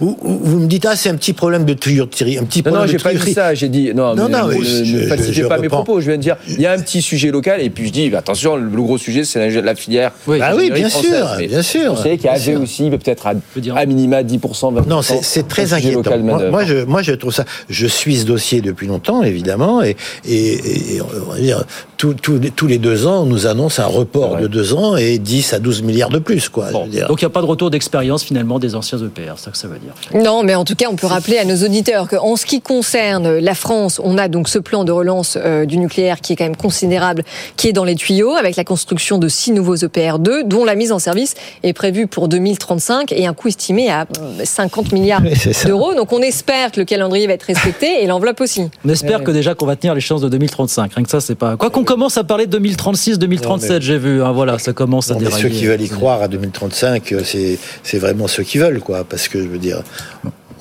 [0.00, 0.16] Vous,
[0.60, 2.98] me dites ah c'est un petit problème de tuyauterie, un petit Non, problème non, j'ai
[2.98, 3.54] pas dit ça.
[3.54, 5.78] J'ai dit non, Non, mais non, mais je- ne je- falsifiez je pas mes reprends.
[5.86, 6.00] Propos.
[6.00, 8.14] Je viens de dire, il y a un petit sujet local, et puis je dis,
[8.14, 10.12] attention, le gros sujet, c'est la, la filière.
[10.26, 10.38] Oui.
[10.42, 11.10] Ah oui, bien française.
[11.10, 14.88] sûr, Mais bien sûr, On sait qu'il y avait aussi peut-être à, minima 10%, 20%.
[14.88, 15.98] Non, c'est très inquiétant.
[15.98, 17.44] local Moi, je, moi, je trouve ça.
[17.68, 19.96] Je suis ce dossier depuis longtemps, évidemment, et,
[20.28, 21.64] et, et, on va dire,
[21.96, 24.96] tous- tous les- tous les deux ans, on nous annonce un report de deux ans
[24.96, 26.66] et 10 à 12 milliards de plus, quoi.
[26.72, 27.08] je veux dire.
[27.08, 29.56] Donc il n'y a pas de retour d'expérience finalement des anciens EPR, c'est ça que
[29.58, 29.92] ça veut dire.
[30.14, 33.38] Non, mais en tout cas, on peut rappeler à nos auditeurs qu'en ce qui concerne
[33.38, 36.44] la France, on a donc ce plan de relance euh, du nucléaire qui est quand
[36.44, 37.24] même considérable,
[37.56, 40.92] qui est dans les tuyaux, avec la construction de six nouveaux EPR2, dont la mise
[40.92, 45.30] en service est prévue pour 2035 et un coût estimé à euh, 50 milliards Oui,
[45.34, 45.68] c'est ça.
[45.68, 45.94] d'euros.
[45.94, 48.62] Donc on espère que le calendrier va être respecté et l'enveloppe aussi.
[48.84, 50.92] On espère que déjà qu'on va tenir l'échéance de 2035.
[50.94, 51.56] Rien que ça, c'est pas.
[51.56, 54.22] Quoi qu'on commence à parler de 2036, 2037, Non, mais- j'ai vu.
[54.22, 55.42] hein, voilà, ça commence à Non, mais dérailler.
[55.44, 59.04] ceux qui veulent y croire à 2035, euh, c'est c'est vraiment ceux qui veulent, quoi.
[59.04, 59.82] Parce que je veux dire,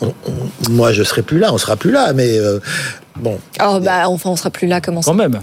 [0.02, 2.60] on- on- moi, je serai plus là, on sera plus là, mais euh,
[3.18, 3.38] bon.
[3.64, 5.42] Oh, bah, enfin, on sera plus là, comment ça Quand même.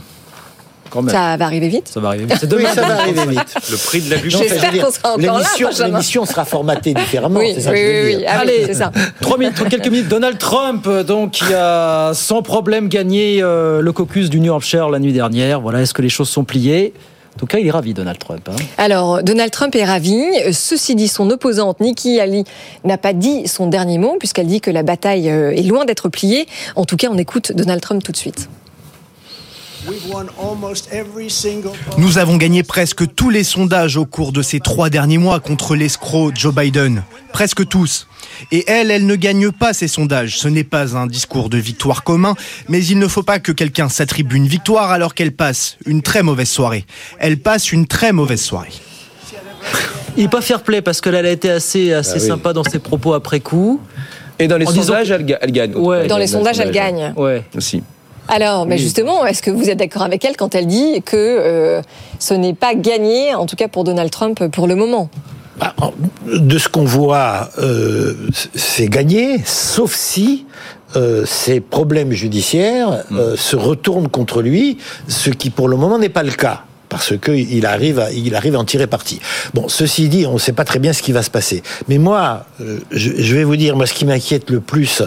[0.92, 1.14] Quand même.
[1.14, 2.26] Ça va arriver vite Ça va arriver.
[2.42, 2.68] Oui, demain.
[2.74, 3.54] ça va arriver vite.
[3.70, 7.40] Le prix de la veux J'espère qu'on sera encore là, l'émission- sera formatée différemment.
[7.40, 8.92] Oui, ça oui, que oui, Allez, c'est ça.
[9.22, 10.08] Trois minutes, quelques minutes.
[10.08, 14.98] Donald Trump, donc, qui a sans problème gagné euh, le caucus du New Hampshire la
[14.98, 15.60] nuit dernière.
[15.62, 16.92] Voilà, est-ce que les choses sont pliées?
[17.34, 18.46] En tout cas, il est ravi, Donald Trump.
[18.50, 18.56] hein.
[18.76, 20.20] Alors, Donald Trump est ravi.
[20.52, 22.44] Ceci dit, son opposante Nikki Haley
[22.84, 26.10] n'a pas dit son dernier mot, puisqu'elle dit que la bataille euh, est loin d'être
[26.10, 26.46] pliée.
[26.76, 28.50] En tout cas, on écoute Donald Trump tout de suite.
[31.98, 35.74] Nous avons gagné presque tous les sondages au cours de ces trois derniers mois contre
[35.74, 37.02] l'escroc Joe Biden.
[37.32, 38.06] Presque tous.
[38.52, 40.38] Et elle, elle ne gagne pas ces sondages.
[40.38, 42.34] Ce n'est pas un discours de victoire commun,
[42.68, 46.22] mais il ne faut pas que quelqu'un s'attribue une victoire alors qu'elle passe une très
[46.22, 46.84] mauvaise soirée.
[47.18, 48.70] Elle passe une très mauvaise soirée.
[50.16, 52.28] Il n'est pas fair play parce qu'elle a été assez, assez Bah oui.
[52.28, 53.80] sympa dans ses propos après coup.
[54.38, 55.74] Et dans les En sondages, que- elle, ga- elle gagne.
[55.74, 56.06] Ouais.
[56.06, 57.14] Dans les sondages, elle gagne.
[57.16, 57.44] Ouais.
[57.56, 57.82] Aussi.
[58.28, 58.80] Alors, mais Oui.
[58.80, 61.82] justement, est-ce que vous êtes d'accord avec elle quand elle dit que euh,
[62.18, 65.08] ce n'est pas gagné, en tout cas pour Donald Trump, pour le moment?
[65.58, 65.74] Bah,
[66.26, 68.14] de ce qu'on voit, euh,
[68.54, 70.46] c'est gagné, sauf si
[70.96, 76.08] euh, ses problèmes judiciaires euh, se retournent contre lui, ce qui pour le moment n'est
[76.08, 76.64] pas le cas.
[76.92, 79.18] Parce qu'il arrive, à, il arrive à en tirer parti.
[79.54, 81.62] Bon, ceci dit, on ne sait pas très bien ce qui va se passer.
[81.88, 85.02] Mais moi, euh, je, vais vous dire, moi, ce qui m'inquiète le plus,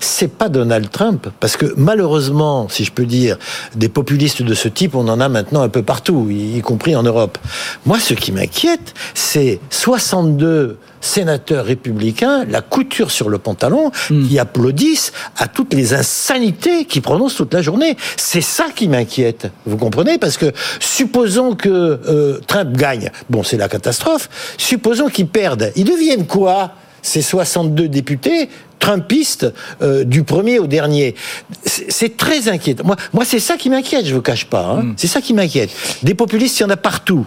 [0.00, 3.36] c'est pas Donald Trump, parce que malheureusement, si je peux dire,
[3.74, 7.02] des populistes de ce type, on en a maintenant un peu partout, y compris en
[7.02, 7.36] Europe.
[7.84, 13.90] Moi, ce qui m'inquiète, c'est 62 sénateurs républicains, la couture sur le pantalon,
[14.28, 17.96] qui applaudissent à toutes les insanités qu'ils prononcent toute la journée.
[18.16, 19.50] C'est ça qui m'inquiète.
[19.66, 24.28] Vous comprenez Parce que supposons que euh, Trump gagne, bon, c'est la catastrophe.
[24.58, 26.72] Supposons qu'il perde, ils deviennent quoi
[27.02, 28.48] ces 62 députés
[28.80, 29.46] trumpistes
[29.82, 31.14] euh, du premier au dernier?
[31.64, 32.84] C'est très inquiétant.
[32.84, 34.78] Moi, moi c'est ça qui m'inquiète, je vous cache pas.
[34.80, 34.94] hein.
[34.96, 35.70] C'est ça qui m'inquiète.
[36.02, 37.26] Des populistes, il y en a partout.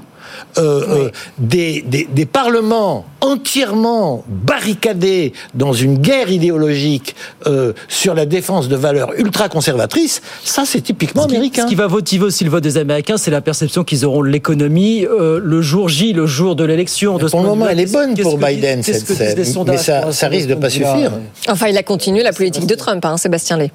[0.58, 7.16] Euh, euh, des, des, des parlements entièrement barricadés dans une guerre idéologique
[7.48, 11.64] euh, sur la défense de valeurs ultra-conservatrices, ça c'est typiquement Ce qui, américain.
[11.64, 14.28] ce qui va motiver aussi le vote des Américains, c'est la perception qu'ils auront de
[14.30, 17.18] l'économie euh, le jour J, le jour de l'élection.
[17.18, 20.12] De ce Pour le moment, elle est bonne pour que Biden, cette sondages Mais ça,
[20.12, 21.12] ça risque de ce pas suffire.
[21.48, 23.72] Enfin, il a continué la politique de Trump, hein, Sébastien Lay.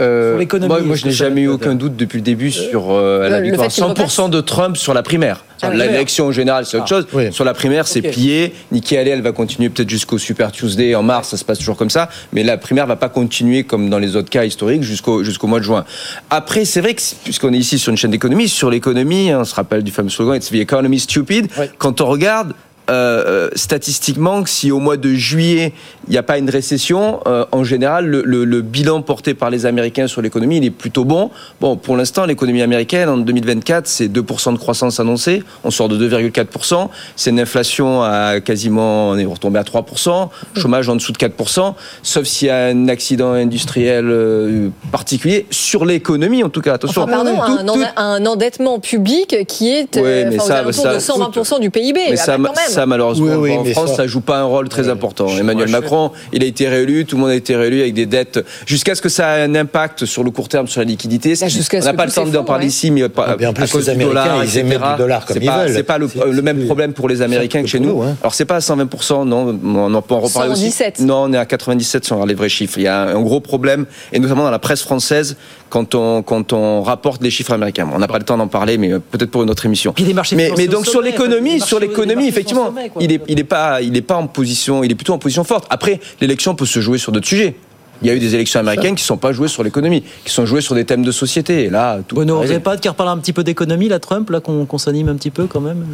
[0.00, 2.90] Euh, Sur l'économie, moi, moi, je n'ai jamais eu aucun doute depuis le début sur
[2.90, 5.44] euh, la victoire fait qu'il 100% de Trump sur la primaire.
[5.62, 5.76] Ah, oui.
[5.78, 7.06] L'élection en général, c'est autre chose.
[7.30, 8.12] Sur la primaire, c'est Ok.
[8.12, 8.52] plié.
[8.72, 11.76] Nikki Haley, elle va continuer peut-être jusqu'au Super Tuesday en mars, ça se passe toujours
[11.76, 12.08] comme ça.
[12.32, 15.60] Mais la primaire va pas continuer comme dans les autres cas historiques jusqu'au jusqu'au mois
[15.60, 15.84] de juin.
[16.30, 19.44] Après, c'est vrai que puisqu'on est ici sur une chaîne d'économie, sur l'économie, hein, on
[19.44, 21.48] se rappelle du fameux slogan "It's the economy stupid".
[21.78, 22.52] Quand on regarde
[22.90, 25.72] euh, euh, statistiquement que si au mois de juillet
[26.08, 29.50] il n'y a pas une récession, euh, en général le, le- le bilan porté par
[29.50, 31.30] les Américains sur l'économie il est plutôt bon.
[31.60, 36.08] Bon, pour l'instant l'économie américaine en 2024 c'est 2% de croissance annoncée, on sort de
[36.08, 41.18] 2,4%, c'est une inflation à quasiment on est retombé à 3%, chômage en dessous de
[41.18, 46.74] 4%, sauf s'il y a un accident industriel euh, particulier sur l'économie en tout cas.
[46.74, 47.02] Attention.
[47.02, 50.70] Enfin, pardon, Tout- un, tout- en- un endettement public qui est Oui, euh, mais enfin,
[50.70, 52.00] ça- ça- de 120% du PIB.
[52.10, 52.70] mais Ah ça, bah, quand même.
[52.70, 55.28] ça, malheureusement, Oui, oui, en France, ça- ça joue pas un rôle très important.
[55.28, 55.93] Emmanuel Macron,
[56.32, 59.02] il a été réélu, tout le monde a été réélu avec des dettes, jusqu'à ce
[59.02, 61.34] que ça ait un impact sur le court terme, sur la liquidité.
[61.40, 62.68] Bah, on n'a pas le temps d'en parler ouais.
[62.70, 64.90] ici, mais pas, Ah, bien, à plus, cause les du dollar, Américains, ils émettent etc.
[64.92, 65.74] du dollar comme C'est ils pas- veulent.
[65.74, 68.02] C'est pas le, le même problème pour les Américains que chez nous.
[68.20, 70.70] Alors c'est pas à 120%, non, on en peut en reparler aussi.
[70.70, 71.00] 117.
[71.00, 72.78] Non, on est à 97 si on regarde les vrais chiffres.
[72.78, 75.36] Il y a un, gros problème, et notamment dans la presse française,
[75.70, 77.88] quand on, quand on rapporte les chiffres américains.
[77.92, 79.92] On n'a pas le temps d'en parler, mais euh, peut-être pour une autre émission.
[79.92, 83.40] Puis des marchés mais, mais donc sur l'économie, sur l'économie, effectivement, sommet, il est, il
[83.40, 85.66] est pas, il est pas en position, il est plutôt en position forte.
[85.70, 85.83] Après,
[86.20, 87.54] l'élection peut se jouer sur d'autres sujets.
[88.02, 90.32] Il y a eu des élections américaines qui ne sont pas jouées sur l'économie, qui
[90.32, 91.62] sont jouées sur des thèmes de société.
[91.62, 94.00] Et là, tout Bruno, vous n'avez pas hâte qu'il reparle un petit peu d'économie, là,
[94.00, 95.86] Trump, là, qu'on s'anime un petit peu quand même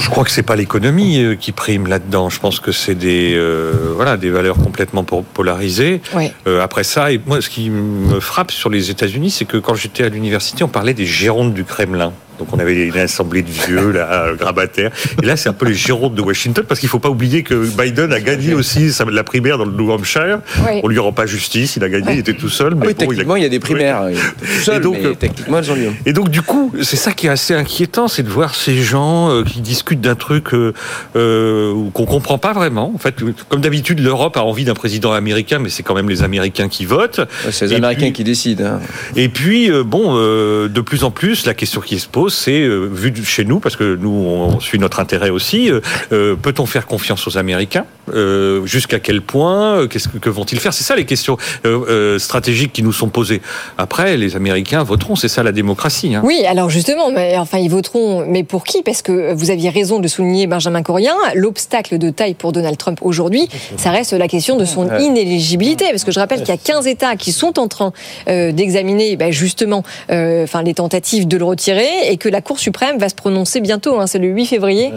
[0.00, 2.28] Je crois que c'est pas l'économie euh, qui prime là-dedans.
[2.28, 6.02] Je pense que c'est des euh, voilà des valeurs complètement po- polarisées.
[6.46, 9.74] Euh, après ça, et moi, ce qui me frappe sur les États-Unis, c'est que quand
[9.74, 12.12] j'étais à l'université, on parlait des gérontes du Kremlin.
[12.38, 14.90] Donc on avait une assemblée de vieux là, grabataires.
[15.22, 17.54] Et là, c'est un peu les gérontes de Washington, parce qu'il faut pas oublier que
[17.54, 20.40] Biden a gagné aussi la primaire dans le New Hampshire.
[20.66, 20.80] Oui.
[20.82, 22.72] On lui rend pas justice, il a gagné, il était tout seul.
[22.72, 24.08] Ah Mais oui, bon, il a- techniquement, il y a des primaires.
[24.08, 25.90] Était tout seul, Et donc, mais euh, techniquement, elles ont lieu.
[26.04, 29.30] et donc du coup, c'est ça qui est assez inquiétant, c'est de voir ces gens
[29.30, 30.72] euh, qui discutent d'un truc euh,
[31.16, 32.92] euh, qu'on comprend pas vraiment.
[32.94, 33.14] En fait,
[33.48, 36.84] comme d'habitude, l'Europe a envie d'un président américain, mais c'est quand même les Américains qui
[36.84, 37.18] votent.
[37.18, 38.64] Ouais, C'est les Et Américains puis- qui décident.
[38.64, 38.80] hein.
[39.14, 42.60] Et puis, euh, bon, euh, de plus en plus, la question qui se pose, c'est,
[42.62, 45.80] euh, vu de chez nous, parce que nous, on suit notre intérêt aussi, euh,
[46.12, 50.60] euh, peut-on faire confiance aux Américains Euh, Jusqu'à quel point Euh, Qu'est-ce que, que vont-ils
[50.60, 50.72] faire?
[50.72, 53.42] C'est ça les questions euh, euh, stratégiques qui nous sont posées.
[53.78, 56.14] Après, les Américains voteront, c'est ça la démocratie.
[56.14, 56.22] Hein.
[56.24, 58.82] Oui, alors justement, mais enfin ils voteront, mais pour qui?
[58.82, 62.98] Parce que vous aviez raison de souligner Benjamin Corien, l'obstacle de taille pour Donald Trump
[63.02, 66.56] aujourd'hui, ça reste la question de son inéligibilité, parce que je rappelle qu'il y a
[66.56, 67.92] 15 États qui sont en train
[68.28, 72.58] euh, d'examiner ben, justement euh, enfin les tentatives de le retirer, et que la Cour
[72.58, 74.92] suprême va se prononcer bientôt, hein, c'est le 8 février.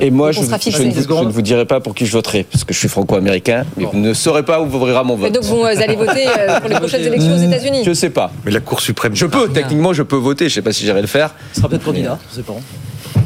[0.00, 2.64] Et moi, je, ne vous, je ne vous dirai pas pour qui je voterai, parce
[2.64, 5.32] que je suis franco-américain, mais vous ne saurez pas où ouvrira mon Et vote.
[5.32, 8.32] donc vous euh, allez voter euh, pour les prochaines élections aux États-Unis Je sais pas.
[8.44, 9.14] Mais la Cour suprême.
[9.14, 10.48] Je peux, techniquement, je peux voter.
[10.48, 11.34] Je sais pas si j'irai le faire.
[11.52, 12.54] Ce sera peut-être candidat, je sais pas.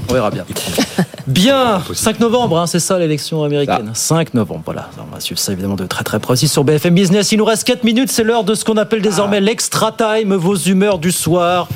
[0.08, 0.44] On verra bien.
[1.26, 3.90] Bien, 5 novembre, hein, c'est ça l'élection américaine.
[3.94, 4.88] 5 novembre, voilà.
[4.98, 7.32] On va suivre ça évidemment de très très précis sur BFM Business.
[7.32, 10.54] Il nous reste 4 minutes, c'est l'heure de ce qu'on appelle désormais l'extra time, vos
[10.56, 11.68] humeurs du soir.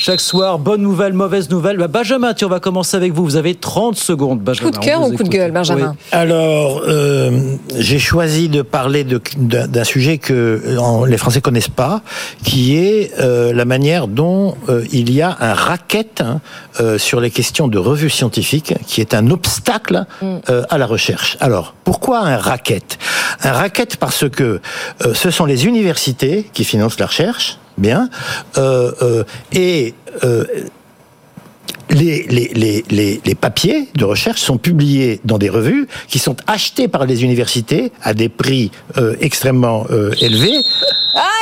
[0.00, 1.76] Chaque soir, bonne nouvelle, mauvaise nouvelle.
[1.78, 3.24] Bah, Benjamin, tiens, on va commencer avec vous.
[3.24, 4.70] Vous avez 30 secondes, Benjamin.
[4.72, 6.06] Coup de cœur ou coup de gueule, Benjamin Oui.
[6.12, 12.02] Alors, euh, j'ai choisi de parler d'un sujet que en- les Français connaissent pas,
[12.42, 16.40] qui est euh, la manière dont euh, il y a un racket hein,
[16.80, 21.36] euh, sur les questions de revues scientifiques, qui est un obstacle euh, à la recherche.
[21.40, 22.98] Alors, pourquoi un racket?
[23.42, 24.60] Un racket parce que
[25.04, 28.08] euh, ce sont les universités qui financent la recherche, bien,
[28.56, 29.94] euh, et
[31.90, 36.36] les, les, les, les, les papiers de recherche sont publiés dans des revues qui sont
[36.46, 40.58] achetés par les universités à des prix euh, extrêmement euh, élevés.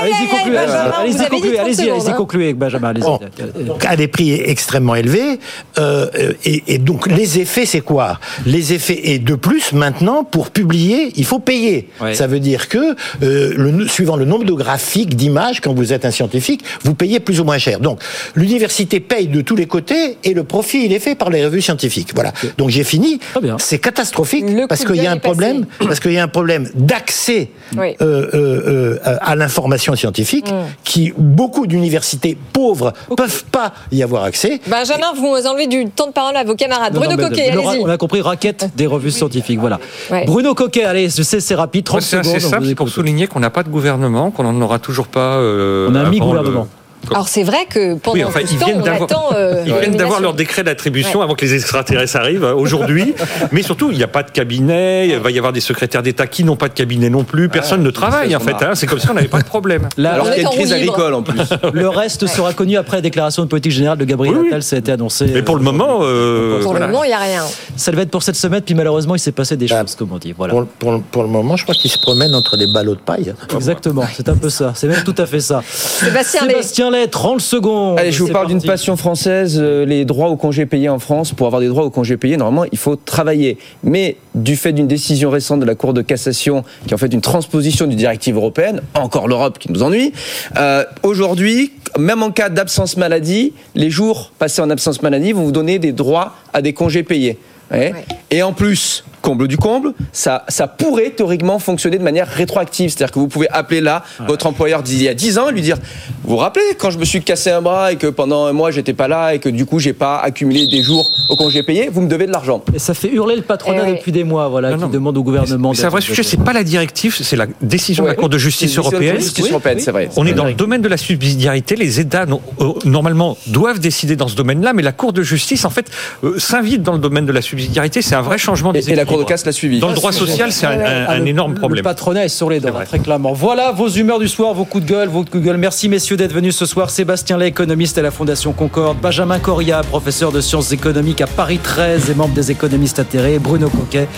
[0.01, 0.57] Allez-y, concluez.
[0.57, 1.53] Benjamin, Allez-y, concluez.
[1.55, 2.15] 30 Allez-y, allez-y, hein.
[2.17, 2.89] concluez, Benjamin.
[2.89, 3.05] Allez-y.
[3.05, 3.79] Bon.
[3.87, 5.41] à des prix extrêmement élevés.
[5.79, 6.07] Euh,
[6.45, 8.21] et, et donc les effets, c'est quoi?
[8.47, 11.89] Les effets et de plus maintenant pour publier, il faut payer.
[12.01, 12.15] Ouais.
[12.15, 16.05] Ça veut dire que euh, le, suivant le nombre de graphiques, d'images, quand vous êtes
[16.05, 17.81] un scientifique, vous payez plus ou moins cher.
[17.81, 18.01] Donc
[18.35, 21.63] l'université paye de tous les côtés et le profit il est fait par les revues
[21.63, 22.11] scientifiques.
[22.15, 22.33] Voilà.
[22.59, 23.19] Donc j'ai fini.
[23.59, 26.69] C'est catastrophique Le parce qu'il y a un problème parce qu'il y a un problème
[26.75, 27.95] d'accès Oui.
[28.01, 29.64] euh, euh, euh, à l'information
[29.97, 30.55] scientifique Mm.
[30.85, 34.61] qui beaucoup d'universités pauvres peuvent pas y avoir accès.
[34.67, 36.95] Benjamin, vous enlevez du temps de parole à vos camarades.
[36.95, 37.83] Non, Bruno non, Coquet, allez-y.
[37.83, 39.59] On a compris, raquette des revues scientifiques.
[39.61, 39.79] Voilà.
[40.11, 40.25] Ouais.
[40.27, 42.51] Bruno Coquet, allez, je sais, c'est rapide, 30 Moi, c'est secondes.
[42.51, 45.37] simple, c'est pour souligner qu'on n'a pas de gouvernement, qu'on n'en aura toujours pas.
[45.37, 46.63] euh, On a un mi-gouvernement.
[46.63, 49.03] le- Alors c'est vrai que pendant Oui, enfin, tout ce ils temps, viennent on d'avoir,
[49.11, 49.29] attend.
[49.35, 51.25] euh, ils viennent d'avoir leur décret d'attribution Ouais.
[51.25, 53.15] avant que les extraterrestres arrivent euh, aujourd'hui.
[53.53, 55.09] Mais surtout, il n'y a pas de cabinet.
[55.09, 57.49] Il va y avoir des secrétaires d'État qui n'ont pas de cabinet non plus.
[57.49, 58.57] Personne ne travaille en fait.
[58.63, 58.71] hein.
[58.75, 59.89] C'est comme si on n'avait pas de problème.
[59.97, 61.41] Là, Alors qu'il y a une en crise agricole en plus.
[61.73, 64.49] Le reste sera connu après la déclaration de politique générale de Gabriel Oui, oui.
[64.49, 65.27] Attal, ça a été annoncé.
[65.33, 66.87] Mais pour le moment, euh, Pour voilà.
[66.87, 67.43] le moment, il n'y a rien.
[67.77, 70.19] Ça devait être pour cette semaine, puis malheureusement, il s'est passé des choses, comme on
[70.19, 70.35] dit.
[70.37, 70.53] Voilà.
[70.55, 73.35] Pour, pour- pour le moment, je crois qu'ils se promènent entre les ballots de paille.
[73.55, 74.73] Exactement, c'est un peu ça.
[74.75, 75.63] C'est même tout à fait ça.
[75.69, 76.47] Sébastien
[76.95, 77.01] Lay.
[77.01, 77.99] Sébastien Lay, 30 secondes.
[77.99, 81.33] Allez, je vous parle d'une passion française, euh, les droits aux congés payés en France.
[81.33, 83.59] Pour avoir des droits aux congés payés, normalement, il faut travailler.
[83.83, 87.13] Mais du fait d'une décision récente de la Cour de cassation, qui est en fait
[87.13, 90.13] une transposition d'une directive européenne, encore l'Europe qui nous ennuie,
[90.57, 95.53] euh, aujourd'hui, même en cas d'absence maladie, les jours passés en absence maladie vont vous
[95.53, 97.39] donner des droits à des congés payés.
[97.71, 97.95] Ouais.
[98.31, 102.91] Et en plus, comble du comble, ça, ça pourrait théoriquement fonctionner de manière rétroactive.
[102.91, 105.63] C'est-à-dire que vous pouvez appeler là votre employeur d'il y a 10 ans et lui
[105.63, 105.79] dire
[106.25, 108.71] Vous vous rappelez quand je me suis cassé un bras et que pendant un mois
[108.71, 111.89] j'étais pas là et que du coup j'ai pas accumulé des jours au congé payé,
[111.91, 112.63] vous me devez de l'argent.
[112.75, 115.73] Et ça fait hurler le patronat depuis des mois, voilà, qui demande au gouvernement.
[115.73, 118.15] C'est un vrai sujet, c'est pas la directive, c'est la décision de la.
[118.15, 119.21] Cour de justice décision de européenne.
[119.21, 120.09] justice européenne, c'est vrai.
[120.17, 120.53] On est dans vrai.
[120.53, 121.75] le domaine de la subsidiarité.
[121.77, 122.27] Les États,
[122.61, 125.91] euh, normalement, doivent décider dans ce domaine-là, mais la Cour de justice, en fait,
[126.23, 128.03] euh, s'invite dans le domaine de la subsidiarité.
[128.03, 129.05] C'est un vrai changement des Et la
[129.45, 129.79] L'a suivi.
[129.81, 131.83] Dans le droit social, c'est un, un- Ah, un le- énorme Le problème.
[131.85, 133.33] patronat est sur les dents, très clairement.
[133.33, 135.57] Voilà vos humeurs du soir, vos coups de gueule, vos coups de gueule.
[135.59, 136.91] Merci messieurs d'être venus ce soir.
[136.91, 138.99] Sébastien Lay, économiste à la Fondation Concorde.
[139.01, 143.39] Benjamin Coria, professeur de sciences économiques à Paris 13 et membre des économistes atterrés.
[143.39, 144.09] Bruno Coquet,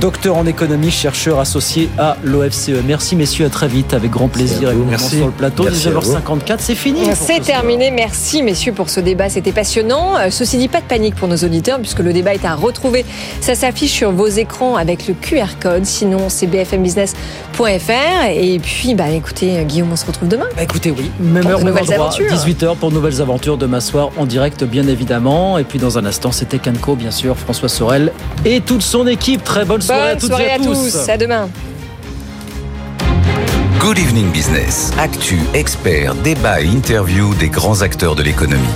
[0.00, 2.70] docteur en économie, chercheur associé à l'OFCE.
[2.86, 5.16] Merci messieurs, à très vite, avec grand plaisir Merci.
[5.18, 5.64] sur le plateau.
[5.64, 6.00] Merci à vous.
[6.00, 7.00] 19h54, c'est fini.
[7.04, 7.40] C'est ce soir.
[7.40, 7.90] terminé.
[7.90, 9.28] Merci, messieurs, pour ce débat.
[9.28, 10.16] C'était passionnant.
[10.18, 13.04] Euh, Ceci dit, pas de panique pour nos auditeurs, puisque le débat est à retrouver.
[13.40, 15.84] Ça s'affiche sur vos écrans avec le QR code.
[15.84, 18.26] Sinon, c'est bfmbusiness.fr.
[18.30, 20.46] Et puis, bah, écoutez, Guillaume, on se retrouve demain.
[20.56, 22.32] Bah, écoutez, oui, même Pour heure, nouvelles endroit, aventures.
[22.32, 25.58] 18h pour nouvelles aventures demain soir en direct, bien évidemment.
[25.58, 28.12] Et puis dans un instant, c'était Canco, bien sûr, François Sorel
[28.44, 29.44] et toute son équipe.
[29.44, 31.08] Très bonne soirée à toutes soirée et à, à tous.
[31.08, 31.48] À demain.
[33.80, 34.92] Good Evening Business.
[34.98, 38.74] Actu, experts, débat et interview des grands acteurs de l'économie.